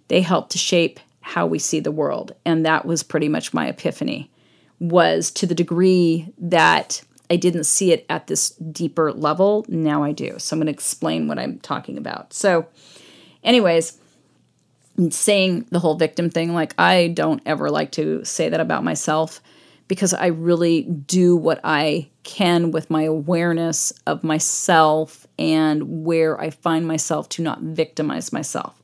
they 0.08 0.20
helped 0.20 0.52
to 0.52 0.58
shape 0.58 1.00
how 1.20 1.46
we 1.46 1.58
see 1.58 1.80
the 1.80 1.90
world. 1.90 2.32
And 2.44 2.64
that 2.66 2.84
was 2.84 3.02
pretty 3.02 3.28
much 3.28 3.54
my 3.54 3.68
epiphany 3.68 4.30
was 4.78 5.30
to 5.32 5.46
the 5.46 5.54
degree 5.54 6.32
that 6.38 7.02
I 7.30 7.36
didn't 7.36 7.64
see 7.64 7.92
it 7.92 8.04
at 8.08 8.26
this 8.26 8.50
deeper 8.50 9.12
level 9.12 9.64
now 9.68 10.02
I 10.02 10.12
do. 10.12 10.38
So 10.38 10.54
I'm 10.54 10.60
going 10.60 10.66
to 10.66 10.72
explain 10.72 11.26
what 11.26 11.38
I'm 11.38 11.58
talking 11.60 11.96
about. 11.96 12.32
So 12.32 12.66
anyways 13.42 13.98
saying 15.10 15.66
the 15.70 15.80
whole 15.80 15.96
victim 15.96 16.30
thing 16.30 16.54
like 16.54 16.74
I 16.78 17.08
don't 17.08 17.42
ever 17.46 17.70
like 17.70 17.92
to 17.92 18.24
say 18.24 18.48
that 18.48 18.60
about 18.60 18.84
myself 18.84 19.40
because 19.88 20.14
I 20.14 20.26
really 20.26 20.82
do 20.82 21.36
what 21.36 21.60
I 21.64 22.08
can 22.22 22.70
with 22.70 22.90
my 22.90 23.02
awareness 23.02 23.92
of 24.06 24.22
myself 24.22 25.23
and 25.38 26.04
where 26.04 26.40
I 26.40 26.50
find 26.50 26.86
myself 26.86 27.28
to 27.30 27.42
not 27.42 27.60
victimize 27.60 28.32
myself. 28.32 28.80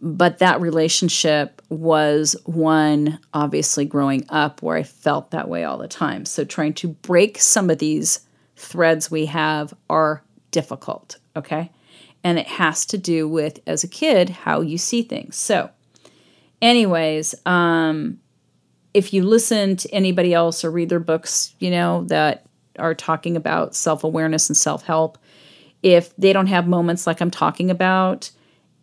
But 0.00 0.38
that 0.38 0.60
relationship 0.60 1.62
was 1.70 2.36
one, 2.44 3.18
obviously, 3.32 3.84
growing 3.84 4.26
up 4.28 4.62
where 4.62 4.76
I 4.76 4.82
felt 4.82 5.30
that 5.30 5.48
way 5.48 5.64
all 5.64 5.78
the 5.78 5.88
time. 5.88 6.26
So 6.26 6.44
trying 6.44 6.74
to 6.74 6.88
break 6.88 7.38
some 7.38 7.70
of 7.70 7.78
these 7.78 8.20
threads 8.56 9.10
we 9.10 9.26
have 9.26 9.72
are 9.88 10.22
difficult, 10.50 11.18
okay? 11.36 11.70
And 12.22 12.38
it 12.38 12.46
has 12.46 12.84
to 12.86 12.98
do 12.98 13.28
with, 13.28 13.60
as 13.66 13.82
a 13.82 13.88
kid, 13.88 14.30
how 14.30 14.60
you 14.60 14.78
see 14.78 15.02
things. 15.02 15.36
So, 15.36 15.70
anyways, 16.60 17.34
um, 17.46 18.20
if 18.94 19.12
you 19.12 19.24
listen 19.24 19.76
to 19.76 19.90
anybody 19.90 20.32
else 20.32 20.64
or 20.64 20.70
read 20.70 20.88
their 20.88 21.00
books, 21.00 21.54
you 21.58 21.70
know, 21.70 22.04
that 22.04 22.46
are 22.78 22.94
talking 22.94 23.36
about 23.36 23.74
self 23.74 24.04
awareness 24.04 24.48
and 24.48 24.56
self 24.56 24.84
help, 24.84 25.18
if 25.84 26.16
they 26.16 26.32
don't 26.32 26.46
have 26.46 26.66
moments 26.66 27.06
like 27.06 27.20
I'm 27.20 27.30
talking 27.30 27.70
about, 27.70 28.30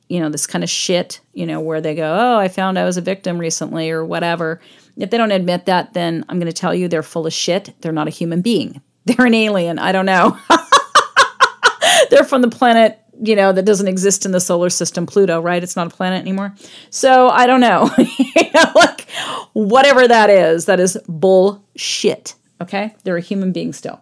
you 0.08 0.20
know, 0.20 0.30
this 0.30 0.46
kind 0.46 0.64
of 0.64 0.70
shit, 0.70 1.20
you 1.34 1.48
know, 1.48 1.60
where 1.60 1.82
they 1.82 1.96
go, 1.96 2.16
oh, 2.18 2.38
I 2.38 2.48
found 2.48 2.78
I 2.78 2.86
was 2.86 2.96
a 2.96 3.02
victim 3.02 3.40
recently 3.40 3.90
or 3.90 4.06
whatever. 4.06 4.62
If 4.96 5.10
they 5.10 5.18
don't 5.18 5.32
admit 5.32 5.66
that, 5.66 5.94
then 5.94 6.24
I'm 6.30 6.38
going 6.38 6.52
to 6.52 6.58
tell 6.58 6.76
you 6.76 6.88
they're 6.88 7.02
full 7.02 7.26
of 7.26 7.34
shit. 7.34 7.74
They're 7.82 7.92
not 7.92 8.08
a 8.08 8.12
human 8.12 8.42
being. 8.42 8.82
They're 9.06 9.26
an 9.26 9.34
alien. 9.34 9.80
I 9.80 9.92
don't 9.92 10.06
know. 10.06 10.38
they're 12.12 12.24
from 12.24 12.44
the 12.44 12.50
planet 12.50 13.00
you 13.24 13.36
know 13.36 13.52
that 13.52 13.66
doesn't 13.66 13.88
exist 13.88 14.26
in 14.26 14.32
the 14.32 14.40
solar 14.40 14.70
system 14.70 15.06
pluto 15.06 15.42
right 15.42 15.64
it's 15.64 15.76
not 15.76 15.88
a 15.88 15.90
planet 15.90 16.20
anymore 16.22 16.54
so 16.90 17.30
i 17.30 17.46
don't 17.46 17.60
know 17.60 17.90
you 17.98 18.52
know 18.54 18.72
like 18.76 19.10
whatever 19.54 20.08
that 20.08 20.30
is 20.30 20.66
that 20.66 20.80
is 20.80 20.98
bullshit 21.08 22.36
okay 22.62 22.94
they're 23.04 23.18
a 23.18 23.22
human 23.22 23.52
being 23.52 23.74
still 23.74 24.02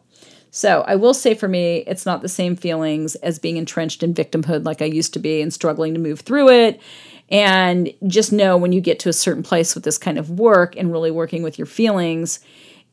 so 0.51 0.81
i 0.87 0.95
will 0.95 1.13
say 1.13 1.33
for 1.33 1.47
me 1.47 1.77
it's 1.87 2.05
not 2.05 2.21
the 2.21 2.29
same 2.29 2.55
feelings 2.55 3.15
as 3.15 3.39
being 3.39 3.57
entrenched 3.57 4.03
in 4.03 4.13
victimhood 4.13 4.65
like 4.65 4.81
i 4.81 4.85
used 4.85 5.13
to 5.13 5.19
be 5.19 5.41
and 5.41 5.53
struggling 5.53 5.93
to 5.93 5.99
move 5.99 6.21
through 6.21 6.49
it 6.49 6.79
and 7.29 7.93
just 8.07 8.31
know 8.31 8.57
when 8.57 8.71
you 8.71 8.81
get 8.81 8.99
to 8.99 9.09
a 9.09 9.13
certain 9.13 9.43
place 9.43 9.75
with 9.75 9.83
this 9.83 9.97
kind 9.97 10.17
of 10.17 10.31
work 10.31 10.75
and 10.75 10.91
really 10.91 11.11
working 11.11 11.43
with 11.43 11.57
your 11.57 11.67
feelings 11.67 12.39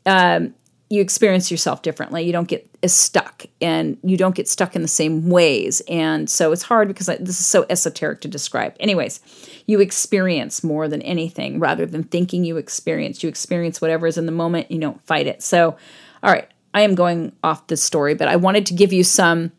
um, 0.05 0.55
you 0.89 1.01
experience 1.01 1.51
yourself 1.51 1.83
differently. 1.83 2.23
You 2.23 2.33
don't 2.33 2.47
get 2.47 2.69
as 2.83 2.95
stuck 2.95 3.47
and 3.61 3.99
you 4.05 4.17
don't 4.17 4.37
get 4.37 4.49
stuck 4.49 4.77
in 4.77 4.83
the 4.83 4.89
same 4.89 5.29
ways. 5.29 5.83
And 5.89 6.31
so 6.31 6.53
it's 6.53 6.63
hard 6.63 6.87
because 6.87 7.09
I, 7.09 7.17
this 7.17 7.41
is 7.41 7.47
so 7.47 7.67
esoteric 7.69 8.21
to 8.21 8.29
describe. 8.29 8.77
Anyways, 8.79 9.21
you 9.67 9.81
experience 9.81 10.63
more 10.63 10.87
than 10.87 11.03
anything 11.03 11.59
rather 11.59 11.87
than 11.87 12.05
thinking 12.05 12.45
you 12.45 12.57
experience. 12.57 13.23
You 13.23 13.29
experience 13.29 13.81
whatever 13.81 14.07
is 14.07 14.17
in 14.17 14.27
the 14.27 14.33
moment, 14.33 14.71
you 14.71 14.79
don't 14.79 15.05
fight 15.07 15.27
it. 15.27 15.43
So, 15.43 15.77
all 16.23 16.33
right, 16.33 16.49
I 16.77 16.83
am 16.83 16.95
going 16.95 17.33
off 17.43 17.67
this 17.67 17.83
story, 17.83 18.15
but 18.15 18.29
I 18.29 18.37
wanted 18.37 18.67
to 18.67 18.75
give 18.75 18.93
you 18.93 19.03
some 19.03 19.51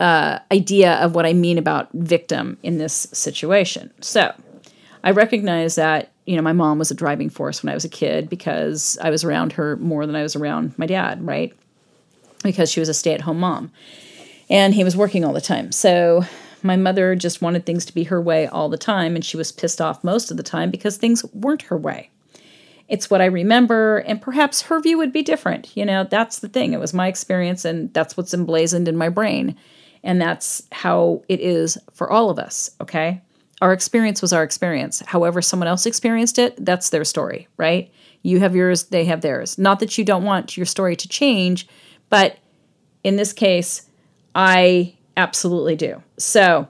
uh, 0.00 0.40
idea 0.50 0.94
of 0.94 1.14
what 1.14 1.24
I 1.24 1.32
mean 1.32 1.56
about 1.56 1.88
victim 1.92 2.58
in 2.62 2.78
this 2.78 3.06
situation. 3.12 3.92
So, 4.00 4.34
I 5.04 5.12
recognize 5.12 5.76
that 5.76 6.12
you 6.26 6.36
know, 6.36 6.42
my 6.42 6.52
mom 6.52 6.78
was 6.78 6.90
a 6.90 6.94
driving 6.94 7.30
force 7.30 7.62
when 7.62 7.70
I 7.70 7.74
was 7.74 7.84
a 7.84 7.88
kid 7.88 8.28
because 8.28 8.96
I 9.02 9.10
was 9.10 9.24
around 9.24 9.52
her 9.54 9.76
more 9.76 10.06
than 10.06 10.16
I 10.16 10.22
was 10.22 10.36
around 10.36 10.76
my 10.78 10.86
dad, 10.86 11.24
right? 11.26 11.52
Because 12.42 12.70
she 12.70 12.80
was 12.80 12.88
a 12.88 12.94
stay 12.94 13.14
at 13.14 13.22
home 13.22 13.40
mom 13.40 13.72
and 14.48 14.74
he 14.74 14.84
was 14.84 14.96
working 14.96 15.24
all 15.24 15.32
the 15.32 15.40
time. 15.40 15.72
So 15.72 16.24
my 16.62 16.76
mother 16.76 17.16
just 17.16 17.42
wanted 17.42 17.66
things 17.66 17.84
to 17.86 17.94
be 17.94 18.04
her 18.04 18.20
way 18.20 18.46
all 18.46 18.68
the 18.68 18.78
time 18.78 19.16
and 19.16 19.24
she 19.24 19.36
was 19.36 19.50
pissed 19.50 19.80
off 19.80 20.04
most 20.04 20.30
of 20.30 20.36
the 20.36 20.42
time 20.42 20.70
because 20.70 20.96
things 20.96 21.24
weren't 21.34 21.62
her 21.62 21.76
way. 21.76 22.10
It's 22.92 23.10
what 23.10 23.20
I 23.20 23.24
remember, 23.24 23.98
and 23.98 24.22
perhaps 24.22 24.62
her 24.62 24.80
view 24.80 24.98
would 24.98 25.12
be 25.12 25.22
different. 25.22 25.76
You 25.76 25.84
know, 25.84 26.04
that's 26.04 26.38
the 26.38 26.48
thing. 26.48 26.72
It 26.72 26.78
was 26.78 26.94
my 26.94 27.08
experience, 27.08 27.64
and 27.64 27.92
that's 27.92 28.16
what's 28.16 28.34
emblazoned 28.34 28.86
in 28.86 28.96
my 28.96 29.08
brain. 29.08 29.56
And 30.04 30.20
that's 30.20 30.62
how 30.70 31.22
it 31.28 31.40
is 31.40 31.78
for 31.92 32.10
all 32.10 32.30
of 32.30 32.38
us, 32.38 32.70
okay? 32.80 33.22
our 33.62 33.72
experience 33.72 34.20
was 34.20 34.32
our 34.32 34.42
experience. 34.42 35.04
However, 35.06 35.40
someone 35.40 35.68
else 35.68 35.86
experienced 35.86 36.36
it, 36.36 36.56
that's 36.64 36.90
their 36.90 37.04
story, 37.04 37.46
right? 37.56 37.92
You 38.22 38.40
have 38.40 38.56
yours, 38.56 38.84
they 38.86 39.04
have 39.04 39.20
theirs. 39.20 39.56
Not 39.56 39.78
that 39.78 39.96
you 39.96 40.04
don't 40.04 40.24
want 40.24 40.56
your 40.56 40.66
story 40.66 40.96
to 40.96 41.08
change, 41.08 41.68
but 42.10 42.38
in 43.04 43.14
this 43.14 43.32
case, 43.32 43.88
I 44.34 44.96
absolutely 45.16 45.76
do. 45.76 46.02
So, 46.18 46.66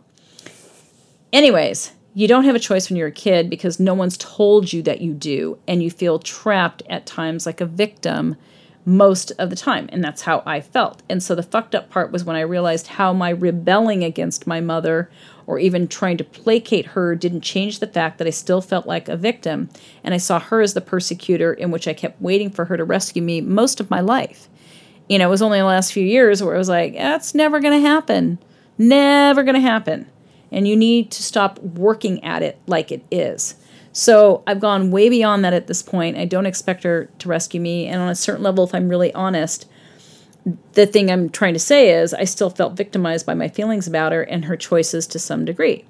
anyways, 1.32 1.92
you 2.14 2.28
don't 2.28 2.44
have 2.44 2.54
a 2.54 2.60
choice 2.60 2.88
when 2.88 2.96
you're 2.96 3.08
a 3.08 3.12
kid 3.12 3.48
because 3.48 3.80
no 3.80 3.94
one's 3.94 4.16
told 4.18 4.72
you 4.72 4.82
that 4.82 5.00
you 5.00 5.14
do, 5.14 5.58
and 5.66 5.82
you 5.82 5.90
feel 5.90 6.18
trapped 6.18 6.82
at 6.88 7.06
times 7.06 7.46
like 7.46 7.60
a 7.60 7.66
victim 7.66 8.36
most 8.84 9.30
of 9.38 9.48
the 9.48 9.56
time. 9.56 9.88
And 9.92 10.02
that's 10.02 10.22
how 10.22 10.42
I 10.44 10.60
felt. 10.60 11.02
And 11.08 11.22
so 11.22 11.34
the 11.34 11.42
fucked 11.42 11.74
up 11.74 11.88
part 11.88 12.10
was 12.10 12.24
when 12.24 12.36
I 12.36 12.40
realized 12.40 12.88
how 12.88 13.12
my 13.12 13.30
rebelling 13.30 14.02
against 14.02 14.46
my 14.46 14.60
mother 14.60 15.10
or 15.46 15.58
even 15.58 15.88
trying 15.88 16.16
to 16.16 16.24
placate 16.24 16.86
her 16.86 17.14
didn't 17.14 17.42
change 17.42 17.78
the 17.78 17.86
fact 17.86 18.18
that 18.18 18.26
I 18.26 18.30
still 18.30 18.60
felt 18.60 18.86
like 18.86 19.08
a 19.08 19.16
victim. 19.16 19.68
And 20.02 20.14
I 20.14 20.18
saw 20.18 20.38
her 20.38 20.60
as 20.60 20.74
the 20.74 20.80
persecutor, 20.80 21.52
in 21.52 21.70
which 21.70 21.88
I 21.88 21.94
kept 21.94 22.20
waiting 22.20 22.50
for 22.50 22.66
her 22.66 22.76
to 22.76 22.84
rescue 22.84 23.22
me 23.22 23.40
most 23.40 23.80
of 23.80 23.90
my 23.90 24.00
life. 24.00 24.48
You 25.08 25.18
know, 25.18 25.28
it 25.28 25.30
was 25.30 25.42
only 25.42 25.58
the 25.58 25.64
last 25.64 25.92
few 25.92 26.04
years 26.04 26.42
where 26.42 26.54
I 26.54 26.58
was 26.58 26.68
like, 26.68 26.94
that's 26.94 27.34
never 27.34 27.60
going 27.60 27.80
to 27.80 27.88
happen. 27.88 28.38
Never 28.78 29.42
going 29.42 29.54
to 29.54 29.60
happen. 29.60 30.06
And 30.52 30.68
you 30.68 30.76
need 30.76 31.10
to 31.10 31.22
stop 31.22 31.58
working 31.60 32.22
at 32.22 32.42
it 32.42 32.60
like 32.66 32.92
it 32.92 33.04
is. 33.10 33.56
So 33.92 34.42
I've 34.46 34.60
gone 34.60 34.90
way 34.90 35.08
beyond 35.08 35.44
that 35.44 35.52
at 35.52 35.66
this 35.66 35.82
point. 35.82 36.16
I 36.16 36.24
don't 36.24 36.46
expect 36.46 36.84
her 36.84 37.10
to 37.18 37.28
rescue 37.28 37.60
me. 37.60 37.86
And 37.86 38.00
on 38.00 38.08
a 38.08 38.14
certain 38.14 38.42
level, 38.42 38.64
if 38.64 38.74
I'm 38.74 38.88
really 38.88 39.12
honest, 39.14 39.66
the 40.72 40.86
thing 40.86 41.10
I'm 41.10 41.28
trying 41.30 41.52
to 41.54 41.60
say 41.60 41.90
is 41.90 42.14
I 42.14 42.24
still 42.24 42.50
felt 42.50 42.76
victimized 42.76 43.26
by 43.26 43.34
my 43.34 43.48
feelings 43.48 43.86
about 43.86 44.12
her 44.12 44.22
and 44.22 44.44
her 44.44 44.56
choices 44.56 45.06
to 45.08 45.18
some 45.18 45.44
degree. 45.44 45.84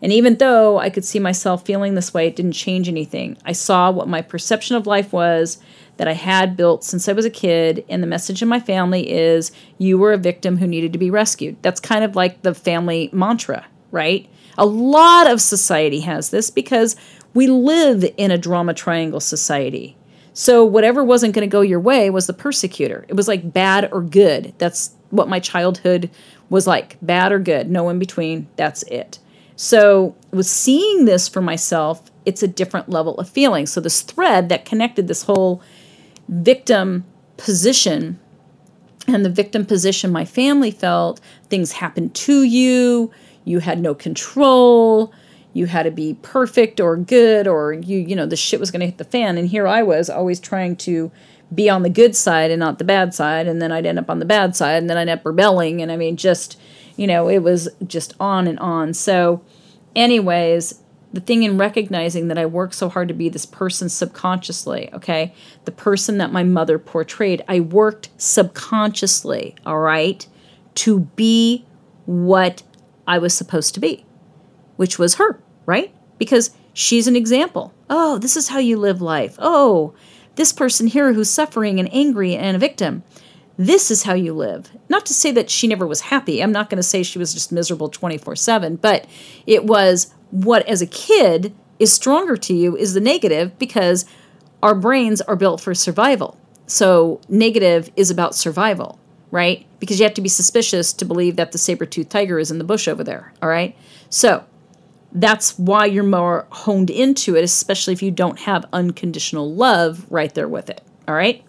And 0.00 0.12
even 0.12 0.36
though 0.36 0.78
I 0.78 0.90
could 0.90 1.04
see 1.04 1.18
myself 1.18 1.64
feeling 1.64 1.94
this 1.94 2.14
way, 2.14 2.26
it 2.26 2.36
didn't 2.36 2.52
change 2.52 2.88
anything. 2.88 3.36
I 3.44 3.52
saw 3.52 3.90
what 3.90 4.08
my 4.08 4.22
perception 4.22 4.76
of 4.76 4.86
life 4.86 5.12
was 5.12 5.58
that 5.96 6.06
I 6.06 6.12
had 6.12 6.56
built 6.56 6.84
since 6.84 7.08
I 7.08 7.14
was 7.14 7.24
a 7.24 7.30
kid, 7.30 7.84
and 7.88 8.02
the 8.02 8.06
message 8.06 8.42
in 8.42 8.48
my 8.48 8.60
family 8.60 9.10
is 9.10 9.50
you 9.78 9.98
were 9.98 10.12
a 10.12 10.18
victim 10.18 10.58
who 10.58 10.66
needed 10.66 10.92
to 10.92 10.98
be 10.98 11.10
rescued. 11.10 11.56
That's 11.62 11.80
kind 11.80 12.04
of 12.04 12.14
like 12.14 12.42
the 12.42 12.54
family 12.54 13.08
mantra, 13.12 13.66
right? 13.96 14.28
A 14.58 14.66
lot 14.66 15.28
of 15.28 15.40
society 15.40 16.00
has 16.00 16.30
this 16.30 16.50
because 16.50 16.94
we 17.34 17.46
live 17.46 18.04
in 18.16 18.30
a 18.30 18.38
drama 18.38 18.74
triangle 18.74 19.20
society. 19.20 19.96
So 20.34 20.64
whatever 20.64 21.02
wasn't 21.02 21.34
going 21.34 21.48
to 21.48 21.52
go 21.52 21.62
your 21.62 21.80
way 21.80 22.10
was 22.10 22.26
the 22.26 22.34
persecutor. 22.34 23.06
It 23.08 23.14
was 23.14 23.26
like 23.26 23.52
bad 23.52 23.88
or 23.90 24.02
good. 24.02 24.52
That's 24.58 24.94
what 25.10 25.28
my 25.28 25.40
childhood 25.40 26.10
was 26.50 26.66
like 26.66 26.98
bad 27.00 27.32
or 27.32 27.38
good, 27.38 27.70
no 27.70 27.88
in 27.88 27.98
between. 27.98 28.46
That's 28.56 28.82
it. 28.84 29.18
So, 29.56 30.14
with 30.32 30.46
seeing 30.46 31.06
this 31.06 31.28
for 31.28 31.40
myself, 31.40 32.10
it's 32.26 32.42
a 32.42 32.48
different 32.48 32.90
level 32.90 33.14
of 33.16 33.28
feeling. 33.28 33.64
So, 33.64 33.80
this 33.80 34.02
thread 34.02 34.50
that 34.50 34.66
connected 34.66 35.08
this 35.08 35.22
whole 35.22 35.62
victim 36.28 37.06
position 37.38 38.20
and 39.08 39.24
the 39.24 39.30
victim 39.30 39.64
position 39.64 40.12
my 40.12 40.24
family 40.24 40.70
felt 40.70 41.20
things 41.48 41.72
happened 41.72 42.14
to 42.14 42.42
you, 42.42 43.10
you 43.46 43.60
had 43.60 43.80
no 43.80 43.94
control, 43.94 45.14
you 45.54 45.64
had 45.64 45.84
to 45.84 45.90
be 45.90 46.18
perfect 46.20 46.80
or 46.80 46.98
good 46.98 47.46
or 47.46 47.72
you 47.72 47.96
you 47.96 48.14
know 48.14 48.26
the 48.26 48.36
shit 48.36 48.60
was 48.60 48.70
going 48.70 48.80
to 48.80 48.86
hit 48.86 48.98
the 48.98 49.04
fan. 49.04 49.38
And 49.38 49.48
here 49.48 49.66
I 49.66 49.82
was 49.82 50.10
always 50.10 50.38
trying 50.38 50.76
to 50.76 51.10
be 51.54 51.70
on 51.70 51.82
the 51.82 51.88
good 51.88 52.14
side 52.14 52.50
and 52.50 52.60
not 52.60 52.78
the 52.78 52.84
bad 52.84 53.14
side. 53.14 53.46
And 53.46 53.62
then 53.62 53.72
I'd 53.72 53.86
end 53.86 53.98
up 53.98 54.10
on 54.10 54.18
the 54.18 54.26
bad 54.26 54.54
side 54.54 54.78
and 54.78 54.90
then 54.90 54.98
I'd 54.98 55.08
end 55.08 55.20
up 55.20 55.24
rebelling. 55.24 55.80
And 55.80 55.90
I 55.90 55.96
mean 55.96 56.18
just 56.18 56.60
you 56.96 57.06
know 57.06 57.28
it 57.28 57.38
was 57.38 57.68
just 57.86 58.12
on 58.20 58.46
and 58.46 58.58
on. 58.58 58.92
So 58.92 59.42
anyways 59.94 60.82
the 61.12 61.20
thing 61.20 61.44
in 61.44 61.56
recognizing 61.56 62.28
that 62.28 62.36
I 62.36 62.44
worked 62.44 62.74
so 62.74 62.90
hard 62.90 63.08
to 63.08 63.14
be 63.14 63.30
this 63.30 63.46
person 63.46 63.88
subconsciously, 63.88 64.92
okay? 64.92 65.32
The 65.64 65.72
person 65.72 66.18
that 66.18 66.30
my 66.30 66.44
mother 66.44 66.78
portrayed, 66.78 67.42
I 67.48 67.60
worked 67.60 68.10
subconsciously, 68.18 69.54
all 69.64 69.78
right, 69.78 70.26
to 70.74 71.00
be 71.00 71.64
what 72.04 72.62
I 73.06 73.18
was 73.18 73.34
supposed 73.34 73.74
to 73.74 73.80
be, 73.80 74.04
which 74.76 74.98
was 74.98 75.14
her 75.14 75.40
right? 75.66 75.92
Because 76.16 76.52
she's 76.72 77.06
an 77.06 77.16
example. 77.16 77.74
Oh, 77.90 78.18
this 78.18 78.36
is 78.36 78.48
how 78.48 78.58
you 78.58 78.78
live 78.78 79.02
life. 79.02 79.36
Oh, 79.38 79.94
this 80.36 80.52
person 80.52 80.86
here 80.86 81.12
who's 81.12 81.28
suffering 81.28 81.78
and 81.78 81.92
angry 81.92 82.34
and 82.34 82.56
a 82.56 82.60
victim. 82.60 83.02
This 83.58 83.90
is 83.90 84.04
how 84.04 84.14
you 84.14 84.32
live. 84.34 84.70
Not 84.88 85.06
to 85.06 85.14
say 85.14 85.32
that 85.32 85.50
she 85.50 85.66
never 85.66 85.86
was 85.86 86.02
happy. 86.02 86.42
I'm 86.42 86.52
not 86.52 86.70
going 86.70 86.76
to 86.76 86.82
say 86.82 87.02
she 87.02 87.18
was 87.18 87.34
just 87.34 87.52
miserable 87.52 87.88
24 87.88 88.36
7, 88.36 88.76
but 88.76 89.06
it 89.46 89.64
was 89.64 90.14
what, 90.30 90.66
as 90.66 90.82
a 90.82 90.86
kid, 90.86 91.54
is 91.78 91.92
stronger 91.92 92.36
to 92.36 92.54
you 92.54 92.76
is 92.76 92.94
the 92.94 93.00
negative 93.00 93.58
because 93.58 94.04
our 94.62 94.74
brains 94.74 95.20
are 95.22 95.36
built 95.36 95.60
for 95.60 95.74
survival. 95.74 96.38
So, 96.66 97.20
negative 97.28 97.90
is 97.96 98.10
about 98.10 98.34
survival, 98.34 98.98
right? 99.30 99.66
Because 99.80 99.98
you 99.98 100.04
have 100.04 100.14
to 100.14 100.20
be 100.20 100.28
suspicious 100.28 100.92
to 100.94 101.04
believe 101.04 101.36
that 101.36 101.52
the 101.52 101.58
saber 101.58 101.86
toothed 101.86 102.10
tiger 102.10 102.38
is 102.38 102.50
in 102.50 102.58
the 102.58 102.64
bush 102.64 102.88
over 102.88 103.04
there, 103.04 103.32
all 103.42 103.48
right? 103.48 103.76
So, 104.08 104.44
that's 105.12 105.58
why 105.58 105.86
you're 105.86 106.04
more 106.04 106.46
honed 106.50 106.90
into 106.90 107.36
it, 107.36 107.44
especially 107.44 107.94
if 107.94 108.02
you 108.02 108.10
don't 108.10 108.40
have 108.40 108.66
unconditional 108.72 109.52
love 109.52 110.04
right 110.10 110.34
there 110.34 110.48
with 110.48 110.68
it. 110.68 110.82
All 111.08 111.14
right. 111.14 111.42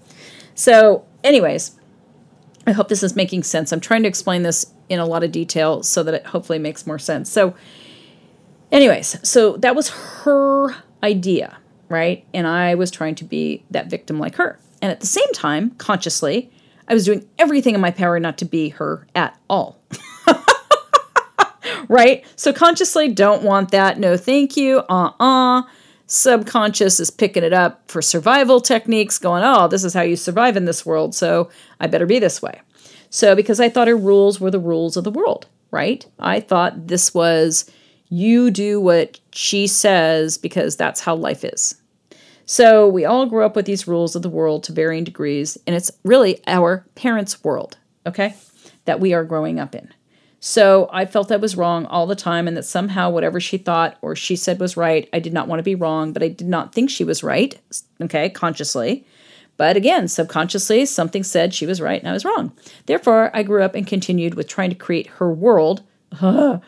So, 0.55 1.05
anyways, 1.23 1.77
I 2.65 2.71
hope 2.71 2.87
this 2.87 3.03
is 3.03 3.15
making 3.15 3.43
sense. 3.43 3.71
I'm 3.71 3.79
trying 3.79 4.03
to 4.03 4.07
explain 4.07 4.43
this 4.43 4.65
in 4.89 4.99
a 4.99 5.05
lot 5.05 5.23
of 5.23 5.31
detail 5.31 5.83
so 5.83 6.03
that 6.03 6.13
it 6.13 6.25
hopefully 6.27 6.59
makes 6.59 6.87
more 6.87 6.99
sense. 6.99 7.29
So, 7.29 7.55
anyways, 8.71 9.19
so 9.27 9.57
that 9.57 9.75
was 9.75 9.89
her 9.89 10.75
idea, 11.03 11.57
right? 11.89 12.25
And 12.33 12.47
I 12.47 12.75
was 12.75 12.89
trying 12.89 13.15
to 13.15 13.23
be 13.23 13.63
that 13.71 13.89
victim 13.89 14.19
like 14.19 14.35
her. 14.35 14.59
And 14.81 14.91
at 14.91 14.99
the 14.99 15.07
same 15.07 15.31
time, 15.33 15.71
consciously, 15.71 16.51
I 16.87 16.93
was 16.93 17.05
doing 17.05 17.27
everything 17.37 17.75
in 17.75 17.81
my 17.81 17.91
power 17.91 18.19
not 18.19 18.37
to 18.39 18.45
be 18.45 18.69
her 18.69 19.07
at 19.15 19.37
all. 19.49 19.81
right? 21.87 22.25
So 22.35 22.53
consciously 22.53 23.09
don't 23.09 23.43
want 23.43 23.71
that. 23.71 23.99
No, 23.99 24.17
thank 24.17 24.57
you. 24.57 24.79
Uh 24.89 25.11
uh 25.19 25.63
Subconscious 26.09 27.01
is 27.01 27.11
picking 27.11 27.43
it 27.43 27.51
up 27.51 27.91
for 27.91 28.01
survival 28.01 28.61
techniques, 28.61 29.19
going, 29.19 29.43
oh, 29.43 29.67
this 29.67 29.83
is 29.83 29.93
how 29.93 30.03
you 30.03 30.15
survive 30.15 30.55
in 30.55 30.63
this 30.63 30.85
world. 30.85 31.13
So 31.13 31.49
I 31.81 31.87
better 31.87 32.05
be 32.05 32.17
this 32.17 32.41
way. 32.41 32.61
So 33.09 33.35
because 33.35 33.59
I 33.59 33.67
thought 33.67 33.89
her 33.89 33.97
rules 33.97 34.39
were 34.39 34.51
the 34.51 34.59
rules 34.59 34.95
of 34.95 35.03
the 35.03 35.11
world, 35.11 35.47
right? 35.69 36.05
I 36.17 36.39
thought 36.39 36.87
this 36.87 37.13
was 37.13 37.69
you 38.09 38.51
do 38.51 38.79
what 38.79 39.19
she 39.33 39.67
says 39.67 40.37
because 40.37 40.77
that's 40.77 41.01
how 41.01 41.15
life 41.15 41.43
is. 41.43 41.75
So 42.49 42.87
we 42.87 43.03
all 43.03 43.25
grew 43.25 43.45
up 43.45 43.57
with 43.57 43.65
these 43.65 43.89
rules 43.89 44.15
of 44.15 44.21
the 44.21 44.29
world 44.29 44.63
to 44.63 44.71
varying 44.71 45.03
degrees, 45.03 45.57
and 45.67 45.75
it's 45.75 45.91
really 46.05 46.41
our 46.47 46.85
parents' 46.95 47.43
world, 47.43 47.77
okay, 48.05 48.35
that 48.85 49.01
we 49.01 49.13
are 49.13 49.25
growing 49.25 49.59
up 49.59 49.75
in. 49.75 49.93
So 50.39 50.89
I 50.93 51.05
felt 51.05 51.29
I 51.29 51.35
was 51.35 51.57
wrong 51.57 51.85
all 51.87 52.07
the 52.07 52.15
time, 52.15 52.47
and 52.47 52.55
that 52.55 52.63
somehow 52.63 53.09
whatever 53.09 53.41
she 53.41 53.57
thought 53.57 53.97
or 54.01 54.15
she 54.15 54.37
said 54.37 54.61
was 54.61 54.77
right, 54.77 55.09
I 55.11 55.19
did 55.19 55.33
not 55.33 55.49
want 55.49 55.59
to 55.59 55.63
be 55.63 55.75
wrong, 55.75 56.13
but 56.13 56.23
I 56.23 56.29
did 56.29 56.47
not 56.47 56.73
think 56.73 56.89
she 56.89 57.03
was 57.03 57.21
right, 57.21 57.59
okay, 57.99 58.29
consciously. 58.29 59.05
But 59.57 59.75
again, 59.75 60.07
subconsciously, 60.07 60.85
something 60.85 61.23
said 61.23 61.53
she 61.53 61.65
was 61.65 61.81
right 61.81 61.99
and 61.99 62.07
I 62.07 62.13
was 62.13 62.23
wrong. 62.23 62.53
Therefore, 62.85 63.31
I 63.33 63.41
grew 63.43 63.63
up 63.63 63.73
and 63.75 63.87
continued 63.87 64.35
with 64.35 64.47
trying 64.47 64.69
to 64.69 64.75
create 64.75 65.07
her 65.07 65.33
world 65.33 65.81
uh, 66.21 66.59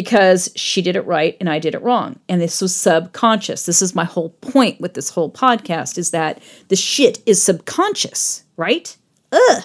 because 0.00 0.50
she 0.56 0.80
did 0.80 0.96
it 0.96 1.04
right 1.04 1.36
and 1.40 1.50
I 1.50 1.58
did 1.58 1.74
it 1.74 1.82
wrong. 1.82 2.18
And 2.26 2.40
this 2.40 2.62
was 2.62 2.74
subconscious. 2.74 3.66
This 3.66 3.82
is 3.82 3.94
my 3.94 4.04
whole 4.04 4.30
point 4.30 4.80
with 4.80 4.94
this 4.94 5.10
whole 5.10 5.30
podcast 5.30 5.98
is 5.98 6.10
that 6.12 6.42
the 6.68 6.74
shit 6.74 7.18
is 7.26 7.42
subconscious, 7.42 8.42
right? 8.56 8.96
Ugh. 9.30 9.62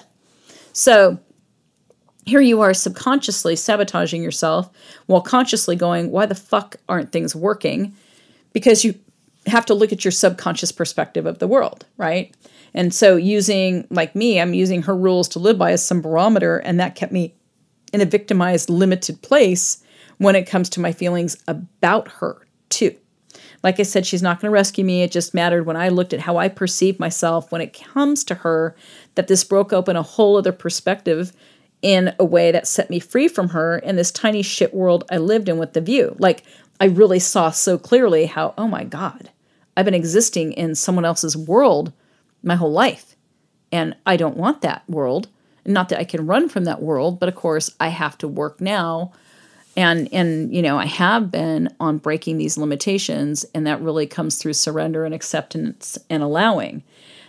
So 0.74 1.18
here 2.26 2.42
you 2.42 2.60
are 2.60 2.74
subconsciously 2.74 3.56
sabotaging 3.56 4.22
yourself 4.22 4.68
while 5.06 5.22
consciously 5.22 5.74
going, 5.74 6.10
why 6.10 6.26
the 6.26 6.34
fuck 6.34 6.76
aren't 6.86 7.12
things 7.12 7.34
working? 7.34 7.94
Because 8.52 8.84
you 8.84 8.94
have 9.46 9.64
to 9.64 9.74
look 9.74 9.90
at 9.90 10.04
your 10.04 10.12
subconscious 10.12 10.70
perspective 10.70 11.24
of 11.24 11.38
the 11.38 11.48
world, 11.48 11.86
right? 11.96 12.36
And 12.74 12.92
so 12.92 13.16
using 13.16 13.86
like 13.88 14.14
me, 14.14 14.38
I'm 14.38 14.52
using 14.52 14.82
her 14.82 14.94
rules 14.94 15.28
to 15.28 15.38
live 15.38 15.56
by 15.56 15.72
as 15.72 15.82
some 15.82 16.02
barometer, 16.02 16.58
and 16.58 16.78
that 16.78 16.94
kept 16.94 17.10
me 17.10 17.34
in 17.94 18.02
a 18.02 18.04
victimized, 18.04 18.68
limited 18.68 19.22
place 19.22 19.82
when 20.18 20.36
it 20.36 20.48
comes 20.48 20.68
to 20.70 20.80
my 20.80 20.92
feelings 20.92 21.36
about 21.46 22.08
her, 22.08 22.46
too. 22.68 22.96
Like 23.62 23.80
I 23.80 23.84
said, 23.84 24.06
she's 24.06 24.22
not 24.22 24.40
going 24.40 24.50
to 24.50 24.54
rescue 24.54 24.84
me. 24.84 25.02
It 25.02 25.10
just 25.10 25.34
mattered 25.34 25.66
when 25.66 25.76
I 25.76 25.88
looked 25.88 26.12
at 26.12 26.20
how 26.20 26.36
I 26.36 26.48
perceive 26.48 27.00
myself 27.00 27.50
when 27.50 27.60
it 27.60 27.78
comes 27.92 28.24
to 28.24 28.34
her 28.36 28.76
that 29.14 29.28
this 29.28 29.44
broke 29.44 29.72
open 29.72 29.96
a 29.96 30.02
whole 30.02 30.36
other 30.36 30.52
perspective 30.52 31.32
in 31.82 32.14
a 32.18 32.24
way 32.24 32.52
that 32.52 32.66
set 32.66 32.90
me 32.90 32.98
free 32.98 33.28
from 33.28 33.50
her 33.50 33.78
in 33.78 33.96
this 33.96 34.10
tiny 34.10 34.42
shit 34.42 34.72
world 34.72 35.04
I 35.10 35.18
lived 35.18 35.48
in 35.48 35.58
with 35.58 35.72
the 35.72 35.80
view. 35.80 36.16
Like, 36.18 36.42
I 36.80 36.86
really 36.86 37.18
saw 37.18 37.50
so 37.50 37.78
clearly 37.78 38.26
how, 38.26 38.54
oh 38.56 38.68
my 38.68 38.84
God, 38.84 39.30
I've 39.76 39.84
been 39.84 39.94
existing 39.94 40.52
in 40.52 40.74
someone 40.74 41.04
else's 41.04 41.36
world 41.36 41.92
my 42.42 42.54
whole 42.54 42.72
life. 42.72 43.16
And 43.72 43.96
I 44.06 44.16
don't 44.16 44.36
want 44.36 44.62
that 44.62 44.88
world. 44.88 45.28
Not 45.64 45.88
that 45.88 45.98
I 45.98 46.04
can 46.04 46.26
run 46.26 46.48
from 46.48 46.64
that 46.64 46.82
world, 46.82 47.18
but 47.18 47.28
of 47.28 47.34
course, 47.34 47.74
I 47.80 47.88
have 47.88 48.16
to 48.18 48.28
work 48.28 48.60
now 48.60 49.12
and 49.76 50.08
and 50.12 50.54
you 50.54 50.62
know 50.62 50.78
i 50.78 50.86
have 50.86 51.30
been 51.30 51.68
on 51.80 51.98
breaking 51.98 52.38
these 52.38 52.56
limitations 52.56 53.44
and 53.54 53.66
that 53.66 53.80
really 53.80 54.06
comes 54.06 54.36
through 54.36 54.52
surrender 54.52 55.04
and 55.04 55.14
acceptance 55.14 55.98
and 56.08 56.22
allowing. 56.22 56.82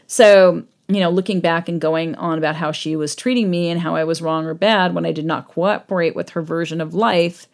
So 0.08 0.64
you 0.88 1.00
know 1.00 1.10
looking 1.10 1.40
back 1.40 1.68
and 1.68 1.82
going 1.82 2.16
on 2.16 2.38
about 2.38 2.56
how 2.56 2.72
she 2.72 2.96
was 2.96 3.16
treating 3.16 3.50
me 3.50 3.70
and 3.70 3.82
how 3.82 3.96
i 3.96 4.04
was 4.04 4.22
wrong 4.22 4.46
or 4.46 4.54
bad 4.54 4.96
when 4.96 5.06
i 5.06 5.12
did 5.12 5.26
not 5.26 5.48
cooperate 5.48 6.16
with 6.16 6.30
her 6.30 6.42
version 6.42 6.82
of 6.82 6.94
life 6.94 7.48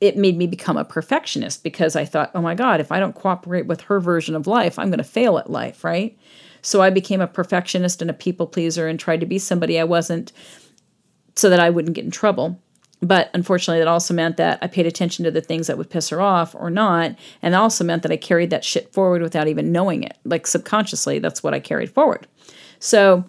it 0.00 0.16
made 0.16 0.36
me 0.36 0.46
become 0.46 0.76
a 0.76 0.84
perfectionist 0.84 1.62
because 1.62 1.96
i 1.96 2.04
thought 2.04 2.30
oh 2.34 2.42
my 2.42 2.54
god 2.54 2.80
if 2.80 2.92
i 2.92 3.00
don't 3.00 3.14
cooperate 3.14 3.66
with 3.66 3.82
her 3.82 4.00
version 4.00 4.34
of 4.34 4.46
life 4.46 4.78
i'm 4.78 4.88
going 4.88 4.98
to 4.98 5.04
fail 5.04 5.38
at 5.38 5.50
life 5.50 5.84
right? 5.84 6.16
So 6.64 6.80
i 6.80 6.90
became 6.90 7.20
a 7.20 7.26
perfectionist 7.26 8.02
and 8.02 8.10
a 8.10 8.14
people 8.14 8.46
pleaser 8.46 8.86
and 8.86 9.00
tried 9.00 9.20
to 9.20 9.26
be 9.26 9.38
somebody 9.38 9.80
i 9.80 9.84
wasn't 9.84 10.32
so 11.34 11.48
that 11.48 11.60
i 11.60 11.70
wouldn't 11.70 11.94
get 11.94 12.04
in 12.04 12.10
trouble 12.10 12.60
but 13.02 13.30
unfortunately, 13.34 13.80
that 13.80 13.88
also 13.88 14.14
meant 14.14 14.36
that 14.36 14.60
I 14.62 14.68
paid 14.68 14.86
attention 14.86 15.24
to 15.24 15.32
the 15.32 15.40
things 15.40 15.66
that 15.66 15.76
would 15.76 15.90
piss 15.90 16.08
her 16.10 16.20
off 16.20 16.54
or 16.54 16.70
not. 16.70 17.16
And 17.42 17.52
that 17.52 17.60
also 17.60 17.82
meant 17.82 18.04
that 18.04 18.12
I 18.12 18.16
carried 18.16 18.50
that 18.50 18.64
shit 18.64 18.92
forward 18.92 19.22
without 19.22 19.48
even 19.48 19.72
knowing 19.72 20.04
it. 20.04 20.16
Like 20.24 20.46
subconsciously, 20.46 21.18
that's 21.18 21.42
what 21.42 21.52
I 21.52 21.58
carried 21.58 21.90
forward. 21.90 22.28
So, 22.78 23.24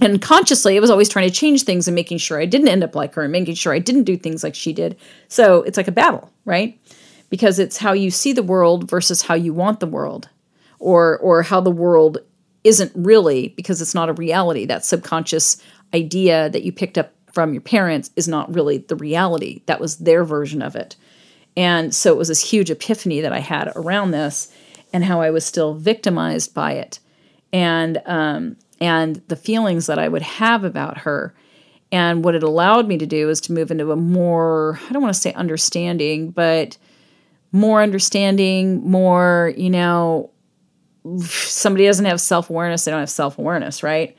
and 0.00 0.20
consciously, 0.20 0.76
I 0.76 0.80
was 0.80 0.90
always 0.90 1.10
trying 1.10 1.28
to 1.28 1.34
change 1.34 1.64
things 1.64 1.86
and 1.86 1.94
making 1.94 2.18
sure 2.18 2.40
I 2.40 2.46
didn't 2.46 2.68
end 2.68 2.82
up 2.82 2.94
like 2.94 3.14
her 3.14 3.22
and 3.22 3.32
making 3.32 3.54
sure 3.54 3.74
I 3.74 3.78
didn't 3.78 4.04
do 4.04 4.16
things 4.16 4.42
like 4.42 4.54
she 4.54 4.72
did. 4.72 4.96
So 5.28 5.62
it's 5.62 5.76
like 5.76 5.88
a 5.88 5.92
battle, 5.92 6.32
right? 6.46 6.78
Because 7.28 7.58
it's 7.58 7.76
how 7.76 7.92
you 7.92 8.10
see 8.10 8.32
the 8.32 8.42
world 8.42 8.88
versus 8.88 9.22
how 9.22 9.34
you 9.34 9.52
want 9.52 9.80
the 9.80 9.86
world, 9.86 10.30
or 10.78 11.18
or 11.18 11.42
how 11.42 11.60
the 11.60 11.70
world 11.70 12.18
isn't 12.64 12.92
really 12.94 13.48
because 13.48 13.82
it's 13.82 13.94
not 13.94 14.08
a 14.08 14.14
reality. 14.14 14.64
That 14.64 14.84
subconscious 14.84 15.62
idea 15.94 16.50
that 16.50 16.62
you 16.62 16.72
picked 16.72 16.98
up 16.98 17.12
from 17.36 17.52
your 17.52 17.60
parents 17.60 18.10
is 18.16 18.26
not 18.26 18.54
really 18.54 18.78
the 18.78 18.96
reality. 18.96 19.60
That 19.66 19.78
was 19.78 19.98
their 19.98 20.24
version 20.24 20.62
of 20.62 20.74
it. 20.74 20.96
And 21.54 21.94
so 21.94 22.10
it 22.12 22.16
was 22.16 22.28
this 22.28 22.50
huge 22.50 22.70
epiphany 22.70 23.20
that 23.20 23.30
I 23.30 23.40
had 23.40 23.70
around 23.76 24.12
this 24.12 24.50
and 24.90 25.04
how 25.04 25.20
I 25.20 25.28
was 25.28 25.44
still 25.44 25.74
victimized 25.74 26.54
by 26.54 26.72
it. 26.72 26.98
And 27.52 28.00
um, 28.06 28.56
and 28.80 29.16
the 29.28 29.36
feelings 29.36 29.84
that 29.84 29.98
I 29.98 30.08
would 30.08 30.22
have 30.22 30.64
about 30.64 30.96
her. 30.96 31.34
And 31.92 32.24
what 32.24 32.34
it 32.34 32.42
allowed 32.42 32.88
me 32.88 32.96
to 32.96 33.06
do 33.06 33.28
is 33.28 33.42
to 33.42 33.52
move 33.52 33.70
into 33.70 33.92
a 33.92 33.96
more, 33.96 34.80
I 34.88 34.92
don't 34.94 35.02
want 35.02 35.14
to 35.14 35.20
say 35.20 35.34
understanding, 35.34 36.30
but 36.30 36.78
more 37.52 37.82
understanding, 37.82 38.88
more, 38.88 39.52
you 39.58 39.68
know, 39.68 40.30
somebody 41.20 41.84
doesn't 41.84 42.06
have 42.06 42.18
self 42.18 42.48
awareness, 42.48 42.86
they 42.86 42.92
don't 42.92 43.00
have 43.00 43.10
self 43.10 43.38
awareness, 43.38 43.82
right? 43.82 44.16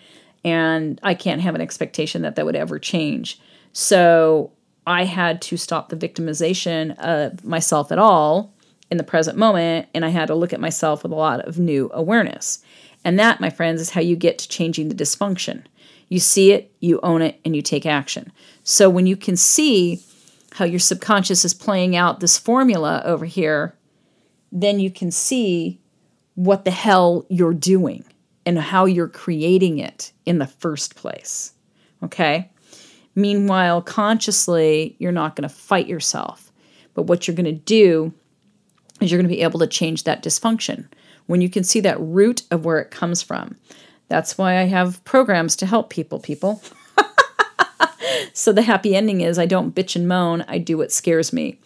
And 0.47 0.97
I 1.03 1.13
can't 1.13 1.41
have 1.41 1.55
an 1.55 1.62
expectation 1.62 2.21
that 2.21 2.38
that 2.38 2.45
would 2.45 2.55
ever 2.55 2.79
change. 2.79 3.38
So 3.73 4.53
I 4.86 5.03
had 5.03 5.41
to 5.43 5.57
stop 5.57 5.89
the 5.89 5.97
victimization 5.97 6.97
of 6.99 7.43
myself 7.43 7.91
at 7.91 7.99
all 7.99 8.53
in 8.89 8.97
the 8.97 9.03
present 9.03 9.38
moment, 9.38 9.89
and 9.93 10.05
I 10.05 10.10
had 10.10 10.27
to 10.27 10.36
look 10.36 10.53
at 10.53 10.62
myself 10.62 11.03
with 11.03 11.12
a 11.12 11.15
lot 11.15 11.41
of 11.41 11.60
new 11.60 11.91
awareness. 11.93 12.60
And 13.03 13.19
that, 13.19 13.41
my 13.41 13.49
friends, 13.49 13.81
is 13.81 13.89
how 13.89 13.99
you 13.99 14.15
get 14.15 14.38
to 14.38 14.47
changing 14.47 14.88
the 14.88 14.95
dysfunction. 14.95 15.63
You 16.07 16.19
see 16.19 16.53
it, 16.53 16.71
you 16.79 17.01
own 17.03 17.21
it, 17.21 17.41
and 17.43 17.53
you 17.53 17.62
take 17.62 17.86
action. 17.86 18.31
So 18.63 18.89
when 18.89 19.05
you 19.05 19.17
can 19.17 19.36
see 19.36 20.01
how 20.53 20.63
your 20.63 20.79
subconscious 20.79 21.43
is 21.43 21.53
playing 21.53 21.97
out 21.97 22.21
this 22.21 22.38
formula 22.38 23.01
over 23.03 23.25
here, 23.25 23.75
then 24.53 24.79
you 24.79 24.89
can 24.89 25.12
see 25.12 25.81
what 26.36 26.63
the 26.63 26.71
hell 26.71 27.25
you're 27.27 27.53
doing 27.53 28.05
and 28.47 28.57
how 28.57 28.86
you're 28.86 29.10
creating 29.10 29.77
it 29.77 30.13
in 30.25 30.38
the 30.38 30.47
first 30.47 30.95
place. 30.95 31.51
Okay? 32.01 32.49
Meanwhile, 33.13 33.81
consciously, 33.81 34.95
you're 34.99 35.12
not 35.12 35.36
going 35.36 35.47
to 35.47 35.53
fight 35.53 35.86
yourself. 35.86 36.49
But 36.93 37.03
what 37.03 37.27
you're 37.27 37.36
going 37.36 37.43
to 37.43 37.51
do 37.51 38.13
is 39.01 39.12
you're 39.12 39.19
going 39.19 39.29
to 39.29 39.36
be 39.36 39.41
able 39.41 39.60
to 39.60 39.67
change 39.67 40.05
that 40.05 40.23
dysfunction 40.23 40.88
when 41.25 41.41
you 41.41 41.49
can 41.49 41.65
see 41.65 41.81
that 41.81 41.99
root 41.99 42.43
of 42.49 42.63
where 42.63 42.79
it 42.79 42.89
comes 42.89 43.21
from. 43.21 43.57
That's 44.07 44.38
why 44.38 44.57
I 44.57 44.63
have 44.63 45.03
programs 45.03 45.57
to 45.57 45.65
help 45.65 45.89
people, 45.89 46.19
people. 46.19 46.63
so 48.33 48.53
the 48.53 48.62
happy 48.62 48.95
ending 48.95 49.19
is 49.19 49.38
I 49.38 49.45
don't 49.45 49.75
bitch 49.75 49.97
and 49.97 50.07
moan, 50.07 50.45
I 50.47 50.57
do 50.57 50.77
what 50.77 50.93
scares 50.93 51.33
me. 51.33 51.60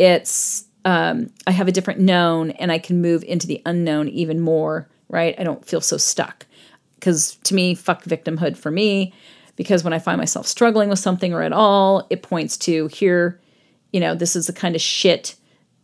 It's 0.00 0.64
um, 0.84 1.30
I 1.46 1.52
have 1.52 1.68
a 1.68 1.72
different 1.72 2.00
known 2.00 2.50
and 2.50 2.72
I 2.72 2.80
can 2.80 3.00
move 3.00 3.22
into 3.22 3.46
the 3.46 3.62
unknown 3.64 4.08
even 4.08 4.40
more 4.40 4.88
right? 5.14 5.36
I 5.38 5.44
don't 5.44 5.64
feel 5.64 5.80
so 5.80 5.96
stuck. 5.96 6.44
Because 6.96 7.36
to 7.44 7.54
me, 7.54 7.74
fuck 7.74 8.02
victimhood 8.02 8.56
for 8.56 8.70
me. 8.70 9.14
Because 9.56 9.84
when 9.84 9.92
I 9.92 10.00
find 10.00 10.18
myself 10.18 10.46
struggling 10.48 10.88
with 10.88 10.98
something 10.98 11.32
or 11.32 11.42
at 11.42 11.52
all, 11.52 12.06
it 12.10 12.22
points 12.22 12.56
to 12.58 12.88
here, 12.88 13.40
you 13.92 14.00
know, 14.00 14.16
this 14.16 14.34
is 14.34 14.48
the 14.48 14.52
kind 14.52 14.74
of 14.74 14.82
shit 14.82 15.36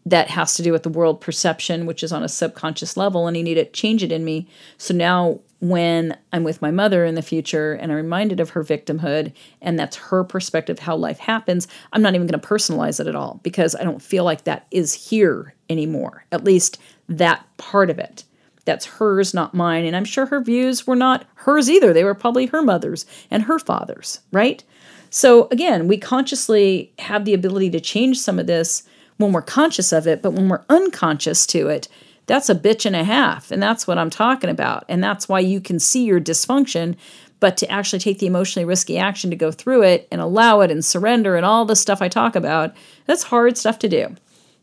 that 0.04 0.28
has 0.28 0.54
to 0.54 0.62
do 0.62 0.72
with 0.72 0.82
the 0.82 0.88
world 0.88 1.20
perception, 1.20 1.86
which 1.86 2.02
is 2.02 2.10
on 2.10 2.24
a 2.24 2.28
subconscious 2.28 2.96
level, 2.96 3.28
and 3.28 3.36
you 3.36 3.44
need 3.44 3.54
to 3.54 3.66
change 3.66 4.02
it 4.02 4.10
in 4.10 4.24
me. 4.24 4.48
So 4.78 4.92
now, 4.92 5.40
when 5.60 6.16
I'm 6.32 6.42
with 6.42 6.62
my 6.62 6.70
mother 6.70 7.04
in 7.04 7.14
the 7.14 7.22
future 7.22 7.74
and 7.74 7.92
I'm 7.92 7.96
reminded 7.96 8.40
of 8.40 8.50
her 8.50 8.64
victimhood, 8.64 9.32
and 9.60 9.78
that's 9.78 9.96
her 9.96 10.24
perspective 10.24 10.80
how 10.80 10.96
life 10.96 11.18
happens, 11.18 11.68
I'm 11.92 12.02
not 12.02 12.14
even 12.14 12.26
going 12.26 12.40
to 12.40 12.48
personalize 12.48 12.98
it 12.98 13.06
at 13.06 13.14
all 13.14 13.40
because 13.44 13.76
I 13.76 13.84
don't 13.84 14.02
feel 14.02 14.24
like 14.24 14.44
that 14.44 14.66
is 14.70 14.94
here 14.94 15.54
anymore, 15.68 16.24
at 16.32 16.44
least 16.44 16.80
that 17.08 17.44
part 17.58 17.90
of 17.90 17.98
it 17.98 18.24
That's 18.70 18.86
hers, 18.86 19.34
not 19.34 19.52
mine. 19.52 19.84
And 19.84 19.96
I'm 19.96 20.04
sure 20.04 20.26
her 20.26 20.40
views 20.40 20.86
were 20.86 20.96
not 20.96 21.26
hers 21.34 21.68
either. 21.68 21.92
They 21.92 22.04
were 22.04 22.14
probably 22.14 22.46
her 22.46 22.62
mother's 22.62 23.04
and 23.30 23.42
her 23.42 23.58
father's, 23.58 24.20
right? 24.30 24.62
So 25.10 25.48
again, 25.50 25.88
we 25.88 25.98
consciously 25.98 26.92
have 27.00 27.24
the 27.24 27.34
ability 27.34 27.70
to 27.70 27.80
change 27.80 28.20
some 28.20 28.38
of 28.38 28.46
this 28.46 28.84
when 29.16 29.32
we're 29.32 29.42
conscious 29.42 29.92
of 29.92 30.06
it, 30.06 30.22
but 30.22 30.32
when 30.32 30.48
we're 30.48 30.64
unconscious 30.68 31.46
to 31.48 31.68
it, 31.68 31.88
that's 32.26 32.48
a 32.48 32.54
bitch 32.54 32.86
and 32.86 32.94
a 32.94 33.02
half. 33.02 33.50
And 33.50 33.60
that's 33.60 33.88
what 33.88 33.98
I'm 33.98 34.08
talking 34.08 34.50
about. 34.50 34.84
And 34.88 35.02
that's 35.02 35.28
why 35.28 35.40
you 35.40 35.60
can 35.60 35.80
see 35.80 36.04
your 36.04 36.20
dysfunction, 36.20 36.94
but 37.40 37.56
to 37.56 37.70
actually 37.70 37.98
take 37.98 38.20
the 38.20 38.28
emotionally 38.28 38.64
risky 38.64 38.98
action 38.98 39.30
to 39.30 39.36
go 39.36 39.50
through 39.50 39.82
it 39.82 40.06
and 40.12 40.20
allow 40.20 40.60
it 40.60 40.70
and 40.70 40.84
surrender 40.84 41.34
and 41.34 41.44
all 41.44 41.64
the 41.64 41.74
stuff 41.74 42.00
I 42.00 42.08
talk 42.08 42.36
about, 42.36 42.72
that's 43.06 43.24
hard 43.24 43.58
stuff 43.58 43.80
to 43.80 43.88
do. 43.88 44.14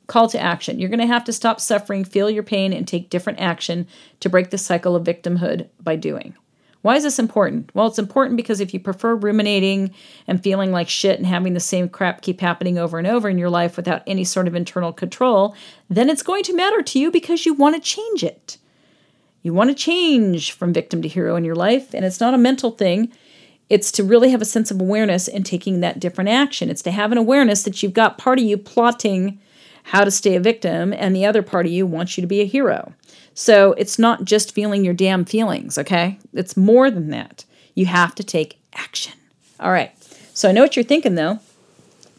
Call 0.08 0.28
to 0.30 0.40
action. 0.40 0.80
You're 0.80 0.90
going 0.90 1.00
to 1.00 1.06
have 1.06 1.26
to 1.26 1.34
stop 1.34 1.60
suffering, 1.60 2.04
feel 2.04 2.30
your 2.30 2.44
pain, 2.44 2.74
and 2.74 2.88
take 2.88 3.10
different 3.10 3.40
action 3.40 3.88
to 4.22 4.30
break 4.30 4.50
the 4.50 4.58
cycle 4.58 4.96
of 4.96 5.06
victimhood 5.06 5.68
by 5.82 5.96
doing. 5.96 6.34
Why 6.82 6.96
is 6.96 7.04
this 7.04 7.20
important? 7.20 7.70
Well, 7.74 7.88
it's 7.88 8.00
important 8.00 8.38
because 8.38 8.62
if 8.62 8.74
you 8.74 8.80
prefer 8.80 9.16
ruminating 9.16 9.94
and 10.26 10.42
feeling 10.42 10.72
like 10.72 10.88
shit 10.88 11.18
and 11.18 11.28
having 11.28 11.54
the 11.54 11.60
same 11.60 11.90
crap 11.90 12.22
keep 12.22 12.40
happening 12.40 12.78
over 12.78 12.98
and 12.98 13.06
over 13.06 13.28
in 13.28 13.38
your 13.38 13.50
life 13.50 13.76
without 13.76 14.04
any 14.08 14.24
sort 14.24 14.48
of 14.48 14.56
internal 14.56 14.94
control, 14.94 15.56
then 15.90 16.10
it's 16.10 16.24
going 16.24 16.44
to 16.44 16.56
matter 16.56 16.82
to 16.82 17.00
you 17.00 17.12
because 17.12 17.46
you 17.46 17.54
want 17.54 17.76
to 17.76 17.82
change 17.82 18.24
it. 18.24 18.58
You 19.42 19.54
want 19.54 19.70
to 19.70 19.76
change 19.76 20.54
from 20.54 20.72
victim 20.72 21.02
to 21.02 21.08
hero 21.08 21.36
in 21.36 21.44
your 21.44 21.56
life, 21.56 21.94
and 21.94 22.06
it's 22.06 22.22
not 22.22 22.34
a 22.34 22.38
mental 22.38 22.72
thing. 22.72 23.12
It's 23.70 23.92
to 23.94 24.04
really 24.04 24.30
have 24.32 24.42
a 24.42 24.46
sense 24.46 24.72
of 24.72 24.80
awareness 24.80 25.28
and 25.28 25.46
taking 25.46 25.82
that 25.82 26.00
different 26.00 26.30
action. 26.30 26.70
It's 26.70 26.82
to 26.84 26.92
have 26.92 27.12
an 27.12 27.18
awareness 27.18 27.64
that 27.64 27.84
you've 27.84 27.94
got 27.94 28.18
part 28.18 28.40
of 28.40 28.46
you 28.46 28.58
plotting 28.58 29.40
how 29.88 30.04
to 30.04 30.12
stay 30.12 30.36
a 30.36 30.40
victim, 30.42 30.94
and 30.94 31.16
the 31.16 31.26
other 31.26 31.42
part 31.42 31.66
of 31.66 31.72
you 31.72 31.86
wants 31.86 32.18
you 32.18 32.22
to 32.22 32.28
be 32.28 32.42
a 32.42 32.46
hero. 32.46 32.94
So 33.34 33.72
it's 33.74 33.98
not 33.98 34.26
just 34.26 34.54
feeling 34.54 34.84
your 34.84 34.94
damn 34.94 35.24
feelings, 35.24 35.78
okay? 35.78 36.20
It's 36.34 36.58
more 36.58 36.92
than 36.92 37.10
that. 37.12 37.46
You 37.74 37.86
have 37.86 38.14
to 38.16 38.24
take 38.24 38.60
action. 38.74 39.14
All 39.62 39.72
right. 39.72 39.92
So 40.34 40.50
I 40.50 40.52
know 40.52 40.62
what 40.62 40.76
you're 40.76 40.84
thinking 40.84 41.16
though. 41.16 41.40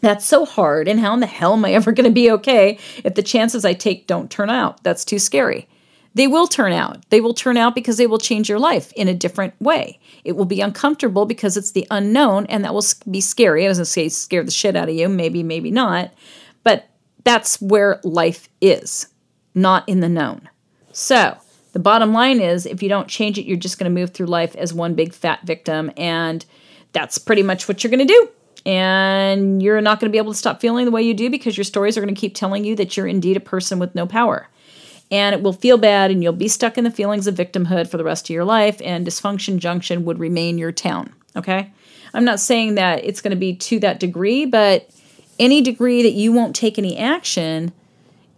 That's 0.00 0.24
so 0.24 0.46
hard, 0.46 0.88
and 0.88 0.98
how 1.00 1.12
in 1.12 1.20
the 1.20 1.26
hell 1.26 1.52
am 1.54 1.64
I 1.64 1.72
ever 1.72 1.92
going 1.92 2.08
to 2.08 2.10
be 2.10 2.30
okay 2.30 2.78
if 3.04 3.14
the 3.14 3.22
chances 3.22 3.64
I 3.64 3.74
take 3.74 4.06
don't 4.06 4.30
turn 4.30 4.48
out? 4.48 4.82
That's 4.82 5.04
too 5.04 5.18
scary. 5.18 5.68
They 6.14 6.26
will 6.26 6.46
turn 6.46 6.72
out. 6.72 7.08
They 7.10 7.20
will 7.20 7.34
turn 7.34 7.56
out 7.56 7.74
because 7.74 7.96
they 7.96 8.06
will 8.06 8.18
change 8.18 8.48
your 8.48 8.58
life 8.58 8.92
in 8.92 9.08
a 9.08 9.14
different 9.14 9.60
way. 9.60 9.98
It 10.24 10.36
will 10.36 10.46
be 10.46 10.60
uncomfortable 10.60 11.26
because 11.26 11.56
it's 11.56 11.72
the 11.72 11.86
unknown, 11.90 12.46
and 12.46 12.64
that 12.64 12.72
will 12.72 12.84
be 13.10 13.20
scary. 13.20 13.66
I 13.66 13.68
was 13.68 13.78
going 13.78 13.84
to 13.84 13.90
say 13.90 14.08
scare 14.08 14.42
the 14.42 14.50
shit 14.50 14.74
out 14.74 14.88
of 14.88 14.94
you, 14.94 15.08
maybe, 15.08 15.42
maybe 15.42 15.70
not. 15.70 16.12
That's 17.28 17.60
where 17.60 18.00
life 18.04 18.48
is, 18.62 19.08
not 19.54 19.86
in 19.86 20.00
the 20.00 20.08
known. 20.08 20.48
So, 20.92 21.36
the 21.74 21.78
bottom 21.78 22.14
line 22.14 22.40
is 22.40 22.64
if 22.64 22.82
you 22.82 22.88
don't 22.88 23.06
change 23.06 23.36
it, 23.36 23.44
you're 23.44 23.58
just 23.58 23.78
going 23.78 23.84
to 23.84 24.00
move 24.00 24.14
through 24.14 24.28
life 24.28 24.56
as 24.56 24.72
one 24.72 24.94
big 24.94 25.12
fat 25.12 25.42
victim. 25.42 25.92
And 25.98 26.42
that's 26.92 27.18
pretty 27.18 27.42
much 27.42 27.68
what 27.68 27.84
you're 27.84 27.90
going 27.90 28.06
to 28.08 28.14
do. 28.14 28.28
And 28.64 29.62
you're 29.62 29.82
not 29.82 30.00
going 30.00 30.10
to 30.10 30.14
be 30.14 30.16
able 30.16 30.32
to 30.32 30.38
stop 30.38 30.58
feeling 30.58 30.86
the 30.86 30.90
way 30.90 31.02
you 31.02 31.12
do 31.12 31.28
because 31.28 31.54
your 31.54 31.64
stories 31.64 31.98
are 31.98 32.00
going 32.00 32.14
to 32.14 32.18
keep 32.18 32.34
telling 32.34 32.64
you 32.64 32.74
that 32.76 32.96
you're 32.96 33.06
indeed 33.06 33.36
a 33.36 33.40
person 33.40 33.78
with 33.78 33.94
no 33.94 34.06
power. 34.06 34.48
And 35.10 35.34
it 35.34 35.42
will 35.42 35.52
feel 35.52 35.76
bad, 35.76 36.10
and 36.10 36.22
you'll 36.22 36.32
be 36.32 36.48
stuck 36.48 36.78
in 36.78 36.84
the 36.84 36.90
feelings 36.90 37.26
of 37.26 37.34
victimhood 37.34 37.90
for 37.90 37.98
the 37.98 38.04
rest 38.04 38.30
of 38.30 38.34
your 38.34 38.46
life, 38.46 38.80
and 38.82 39.06
dysfunction 39.06 39.58
junction 39.58 40.06
would 40.06 40.18
remain 40.18 40.56
your 40.56 40.72
town. 40.72 41.12
Okay? 41.36 41.70
I'm 42.14 42.24
not 42.24 42.40
saying 42.40 42.76
that 42.76 43.04
it's 43.04 43.20
going 43.20 43.32
to 43.32 43.36
be 43.36 43.54
to 43.54 43.80
that 43.80 44.00
degree, 44.00 44.46
but 44.46 44.88
any 45.38 45.60
degree 45.60 46.02
that 46.02 46.12
you 46.12 46.32
won't 46.32 46.56
take 46.56 46.78
any 46.78 46.96
action 46.96 47.72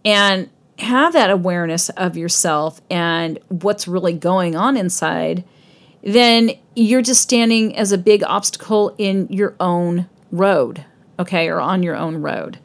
and 0.05 0.49
have 0.79 1.13
that 1.13 1.29
awareness 1.29 1.89
of 1.89 2.17
yourself 2.17 2.81
and 2.89 3.39
what's 3.49 3.87
really 3.87 4.13
going 4.13 4.55
on 4.55 4.75
inside, 4.77 5.43
then 6.03 6.51
you're 6.75 7.01
just 7.01 7.21
standing 7.21 7.75
as 7.75 7.91
a 7.91 7.97
big 7.97 8.23
obstacle 8.23 8.95
in 8.97 9.27
your 9.29 9.55
own 9.59 10.07
road, 10.31 10.85
okay, 11.19 11.47
or 11.47 11.59
on 11.59 11.83
your 11.83 11.95
own 11.95 12.17
road. 12.17 12.59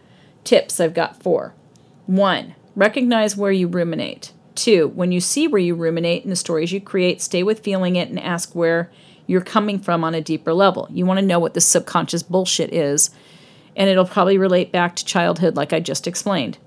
Tips 0.44 0.80
I've 0.80 0.94
got 0.94 1.22
four. 1.22 1.54
One, 2.06 2.54
recognize 2.74 3.36
where 3.36 3.52
you 3.52 3.68
ruminate. 3.68 4.32
Two, 4.54 4.88
when 4.88 5.12
you 5.12 5.20
see 5.20 5.46
where 5.46 5.60
you 5.60 5.74
ruminate 5.74 6.24
in 6.24 6.30
the 6.30 6.36
stories 6.36 6.72
you 6.72 6.80
create, 6.80 7.20
stay 7.20 7.42
with 7.42 7.60
feeling 7.60 7.96
it 7.96 8.08
and 8.08 8.18
ask 8.18 8.54
where 8.54 8.90
you're 9.26 9.42
coming 9.42 9.78
from 9.78 10.04
on 10.04 10.14
a 10.14 10.22
deeper 10.22 10.54
level. 10.54 10.88
You 10.90 11.04
want 11.04 11.20
to 11.20 11.26
know 11.26 11.38
what 11.38 11.54
the 11.54 11.60
subconscious 11.60 12.22
bullshit 12.22 12.72
is, 12.72 13.10
and 13.76 13.88
it'll 13.88 14.06
probably 14.06 14.38
relate 14.38 14.72
back 14.72 14.96
to 14.96 15.04
childhood, 15.04 15.54
like 15.54 15.72
I 15.72 15.80
just 15.80 16.06
explained. 16.06 16.58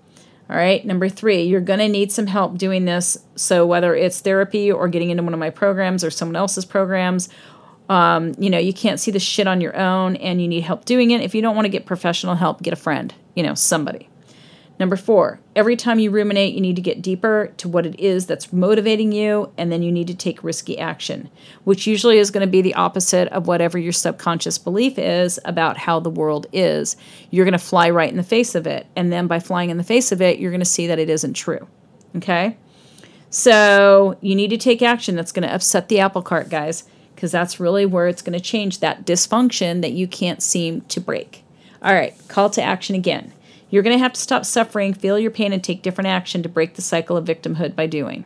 All 0.49 0.55
right. 0.55 0.83
Number 0.83 1.09
three, 1.09 1.43
you're 1.43 1.61
going 1.61 1.79
to 1.79 1.87
need 1.87 2.11
some 2.11 2.25
help 2.25 2.57
doing 2.57 2.85
this. 2.85 3.17
So, 3.35 3.67
whether 3.67 3.93
it's 3.93 4.19
therapy 4.19 4.71
or 4.71 4.87
getting 4.87 5.11
into 5.11 5.21
one 5.21 5.33
of 5.33 5.39
my 5.39 5.51
programs 5.51 6.03
or 6.03 6.09
someone 6.09 6.35
else's 6.35 6.65
programs, 6.65 7.29
um, 7.87 8.33
you 8.39 8.49
know, 8.49 8.57
you 8.57 8.73
can't 8.73 8.99
see 8.99 9.11
the 9.11 9.19
shit 9.19 9.47
on 9.47 9.61
your 9.61 9.75
own 9.75 10.15
and 10.15 10.41
you 10.41 10.47
need 10.47 10.61
help 10.61 10.85
doing 10.85 11.11
it. 11.11 11.21
If 11.21 11.35
you 11.35 11.41
don't 11.41 11.55
want 11.55 11.65
to 11.65 11.69
get 11.69 11.85
professional 11.85 12.35
help, 12.35 12.63
get 12.63 12.73
a 12.73 12.77
friend, 12.77 13.13
you 13.35 13.43
know, 13.43 13.53
somebody. 13.53 14.09
Number 14.79 14.95
four, 14.95 15.41
every 15.57 15.75
time 15.75 15.99
you 15.99 16.09
ruminate, 16.09 16.53
you 16.53 16.61
need 16.61 16.77
to 16.77 16.81
get 16.81 17.01
deeper 17.01 17.51
to 17.57 17.67
what 17.67 17.85
it 17.85 17.99
is 17.99 18.27
that's 18.27 18.53
motivating 18.53 19.11
you, 19.11 19.51
and 19.57 19.69
then 19.69 19.83
you 19.83 19.91
need 19.91 20.07
to 20.07 20.15
take 20.15 20.41
risky 20.41 20.79
action, 20.79 21.29
which 21.65 21.85
usually 21.85 22.17
is 22.17 22.31
going 22.31 22.45
to 22.45 22.51
be 22.51 22.61
the 22.61 22.75
opposite 22.75 23.27
of 23.27 23.45
whatever 23.45 23.77
your 23.77 23.91
subconscious 23.91 24.57
belief 24.57 24.97
is 24.97 25.37
about 25.43 25.77
how 25.77 25.99
the 25.99 26.09
world 26.09 26.47
is. 26.53 26.95
You're 27.29 27.43
going 27.43 27.51
to 27.51 27.59
fly 27.59 27.89
right 27.89 28.09
in 28.09 28.15
the 28.15 28.23
face 28.23 28.55
of 28.55 28.65
it, 28.65 28.87
and 28.95 29.11
then 29.11 29.27
by 29.27 29.41
flying 29.41 29.69
in 29.69 29.77
the 29.77 29.83
face 29.83 30.13
of 30.13 30.21
it, 30.21 30.39
you're 30.39 30.51
going 30.51 30.59
to 30.61 30.65
see 30.65 30.87
that 30.87 30.97
it 30.97 31.09
isn't 31.09 31.33
true. 31.33 31.67
Okay? 32.15 32.55
So 33.29 34.17
you 34.21 34.33
need 34.33 34.49
to 34.51 34.57
take 34.57 34.81
action 34.81 35.17
that's 35.17 35.33
going 35.33 35.47
to 35.47 35.53
upset 35.53 35.89
the 35.89 35.99
apple 35.99 36.21
cart, 36.21 36.47
guys, 36.47 36.85
because 37.15 37.33
that's 37.33 37.59
really 37.59 37.85
where 37.85 38.07
it's 38.07 38.21
going 38.21 38.37
to 38.37 38.43
change 38.43 38.79
that 38.79 39.05
dysfunction 39.05 39.81
that 39.81 39.91
you 39.91 40.07
can't 40.07 40.41
seem 40.41 40.81
to 40.83 41.01
break. 41.01 41.43
All 41.81 41.93
right, 41.93 42.15
call 42.29 42.49
to 42.51 42.61
action 42.61 42.95
again 42.95 43.33
you're 43.69 43.83
going 43.83 43.95
to 43.95 44.03
have 44.03 44.13
to 44.13 44.21
stop 44.21 44.45
suffering, 44.45 44.93
feel 44.93 45.19
your 45.19 45.31
pain, 45.31 45.53
and 45.53 45.63
take 45.63 45.81
different 45.81 46.07
action 46.07 46.43
to 46.43 46.49
break 46.49 46.75
the 46.75 46.81
cycle 46.81 47.17
of 47.17 47.25
victimhood 47.25 47.75
by 47.75 47.87
doing. 47.87 48.25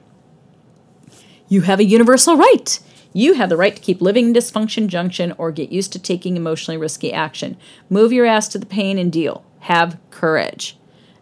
You 1.48 1.62
have 1.62 1.80
a 1.80 1.86
universal 1.86 2.38
right. 2.38 2.80
You 3.14 3.34
have 3.34 3.50
the 3.50 3.58
right 3.58 3.76
to 3.76 3.82
keep 3.82 4.02
living 4.02 4.28
in 4.28 4.34
dysfunction 4.34 4.88
junction 4.88 5.34
or 5.38 5.52
get 5.52 5.72
used 5.72 5.94
to 5.94 6.00
taking 6.00 6.36
emotionally 6.36 6.78
risky 6.78 7.14
action. 7.14 7.58
Move 7.90 8.12
your 8.12 8.26
ass 8.26 8.48
to 8.50 8.58
the 8.58 8.66
pain 8.66 8.98
and 8.98 9.12
deal. 9.12 9.46
Have 9.60 10.00
courage. 10.10 10.78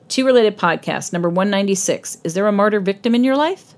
Two 0.07 0.25
related 0.25 0.57
podcasts. 0.57 1.12
Number 1.12 1.29
196 1.29 2.19
Is 2.23 2.34
there 2.34 2.47
a 2.47 2.51
martyr 2.51 2.79
victim 2.79 3.13
in 3.13 3.23
your 3.23 3.36
life? 3.36 3.75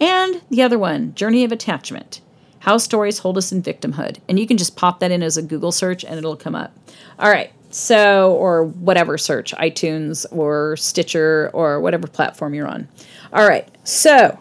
And 0.00 0.42
the 0.50 0.62
other 0.62 0.78
one, 0.78 1.14
Journey 1.14 1.44
of 1.44 1.52
Attachment 1.52 2.20
How 2.60 2.78
Stories 2.78 3.18
Hold 3.18 3.38
Us 3.38 3.52
in 3.52 3.62
Victimhood. 3.62 4.18
And 4.28 4.38
you 4.38 4.46
can 4.46 4.56
just 4.56 4.76
pop 4.76 5.00
that 5.00 5.10
in 5.10 5.22
as 5.22 5.36
a 5.36 5.42
Google 5.42 5.72
search 5.72 6.04
and 6.04 6.18
it'll 6.18 6.36
come 6.36 6.54
up. 6.54 6.74
All 7.18 7.30
right. 7.30 7.52
So, 7.76 8.32
or 8.36 8.64
whatever 8.64 9.18
search, 9.18 9.54
iTunes 9.56 10.24
or 10.32 10.78
Stitcher 10.78 11.50
or 11.52 11.78
whatever 11.78 12.06
platform 12.06 12.54
you're 12.54 12.66
on. 12.66 12.88
All 13.34 13.46
right. 13.46 13.68
So, 13.84 14.38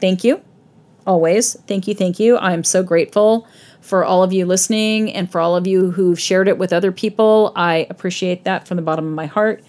thank 0.00 0.24
you. 0.24 0.40
Always. 1.06 1.52
Thank 1.66 1.86
you. 1.86 1.94
Thank 1.94 2.18
you. 2.18 2.38
I'm 2.38 2.64
so 2.64 2.82
grateful 2.82 3.46
for 3.82 4.06
all 4.06 4.22
of 4.22 4.32
you 4.32 4.46
listening 4.46 5.12
and 5.12 5.30
for 5.30 5.38
all 5.38 5.54
of 5.54 5.66
you 5.66 5.90
who've 5.90 6.18
shared 6.18 6.48
it 6.48 6.56
with 6.56 6.72
other 6.72 6.90
people. 6.90 7.52
I 7.54 7.86
appreciate 7.90 8.44
that 8.44 8.66
from 8.66 8.76
the 8.76 8.82
bottom 8.82 9.06
of 9.06 9.12
my 9.12 9.26
heart. 9.26 9.62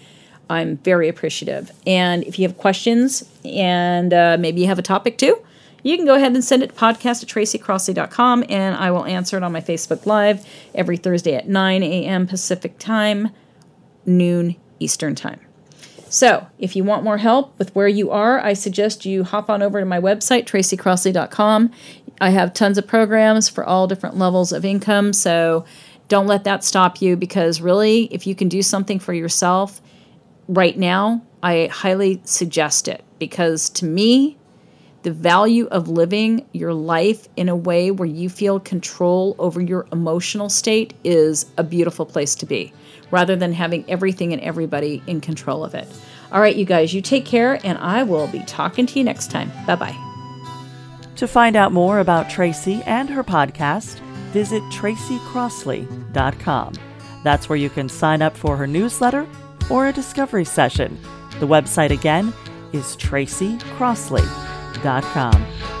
I'm 0.48 0.78
very 0.78 1.06
appreciative. 1.06 1.72
And 1.86 2.24
if 2.24 2.38
you 2.38 2.48
have 2.48 2.56
questions 2.56 3.28
and 3.44 4.14
uh, 4.14 4.38
maybe 4.40 4.62
you 4.62 4.66
have 4.66 4.78
a 4.78 4.82
topic 4.82 5.18
too, 5.18 5.36
you 5.82 5.96
can 5.96 6.06
go 6.06 6.14
ahead 6.14 6.32
and 6.32 6.44
send 6.44 6.62
it 6.62 6.70
to 6.70 6.74
podcast 6.74 7.22
at 7.22 7.28
tracycrossley.com 7.28 8.44
and 8.48 8.76
I 8.76 8.90
will 8.90 9.04
answer 9.04 9.36
it 9.36 9.42
on 9.42 9.52
my 9.52 9.60
Facebook 9.60 10.06
Live 10.06 10.46
every 10.74 10.96
Thursday 10.96 11.34
at 11.34 11.48
9 11.48 11.82
a.m. 11.82 12.26
Pacific 12.26 12.78
Time, 12.78 13.30
noon 14.06 14.56
Eastern 14.78 15.14
Time. 15.14 15.40
So, 16.08 16.48
if 16.58 16.74
you 16.74 16.82
want 16.82 17.04
more 17.04 17.18
help 17.18 17.56
with 17.56 17.72
where 17.76 17.86
you 17.86 18.10
are, 18.10 18.40
I 18.40 18.54
suggest 18.54 19.06
you 19.06 19.22
hop 19.22 19.48
on 19.48 19.62
over 19.62 19.78
to 19.78 19.86
my 19.86 20.00
website, 20.00 20.44
tracycrossley.com. 20.44 21.70
I 22.20 22.30
have 22.30 22.52
tons 22.52 22.78
of 22.78 22.86
programs 22.88 23.48
for 23.48 23.64
all 23.64 23.86
different 23.86 24.16
levels 24.18 24.52
of 24.52 24.64
income, 24.64 25.12
so 25.12 25.64
don't 26.08 26.26
let 26.26 26.42
that 26.44 26.64
stop 26.64 27.00
you 27.00 27.16
because 27.16 27.60
really, 27.60 28.04
if 28.12 28.26
you 28.26 28.34
can 28.34 28.48
do 28.48 28.60
something 28.60 28.98
for 28.98 29.12
yourself 29.12 29.80
right 30.48 30.76
now, 30.76 31.22
I 31.44 31.70
highly 31.72 32.20
suggest 32.24 32.88
it 32.88 33.04
because 33.20 33.70
to 33.70 33.84
me, 33.84 34.36
the 35.02 35.12
value 35.12 35.66
of 35.66 35.88
living 35.88 36.46
your 36.52 36.74
life 36.74 37.28
in 37.36 37.48
a 37.48 37.56
way 37.56 37.90
where 37.90 38.08
you 38.08 38.28
feel 38.28 38.60
control 38.60 39.34
over 39.38 39.58
your 39.60 39.86
emotional 39.92 40.50
state 40.50 40.94
is 41.04 41.46
a 41.56 41.64
beautiful 41.64 42.04
place 42.04 42.34
to 42.36 42.46
be, 42.46 42.72
rather 43.10 43.36
than 43.36 43.52
having 43.52 43.88
everything 43.88 44.32
and 44.32 44.42
everybody 44.42 45.02
in 45.06 45.20
control 45.20 45.64
of 45.64 45.74
it. 45.74 45.88
All 46.32 46.40
right, 46.40 46.54
you 46.54 46.64
guys, 46.64 46.94
you 46.94 47.00
take 47.00 47.24
care, 47.24 47.58
and 47.64 47.78
I 47.78 48.02
will 48.02 48.26
be 48.28 48.40
talking 48.40 48.86
to 48.86 48.98
you 48.98 49.04
next 49.04 49.30
time. 49.30 49.50
Bye 49.66 49.76
bye. 49.76 49.96
To 51.16 51.26
find 51.26 51.56
out 51.56 51.72
more 51.72 51.98
about 51.98 52.30
Tracy 52.30 52.82
and 52.86 53.08
her 53.08 53.24
podcast, 53.24 53.98
visit 54.32 54.62
tracycrossley.com. 54.64 56.74
That's 57.24 57.48
where 57.48 57.58
you 57.58 57.68
can 57.68 57.88
sign 57.88 58.22
up 58.22 58.36
for 58.36 58.56
her 58.56 58.66
newsletter 58.66 59.26
or 59.68 59.88
a 59.88 59.92
discovery 59.92 60.44
session. 60.44 60.98
The 61.38 61.46
website 61.46 61.90
again 61.90 62.32
is 62.72 62.96
tracycrossley.com 62.96 64.49
intuitive.com. 64.82 65.79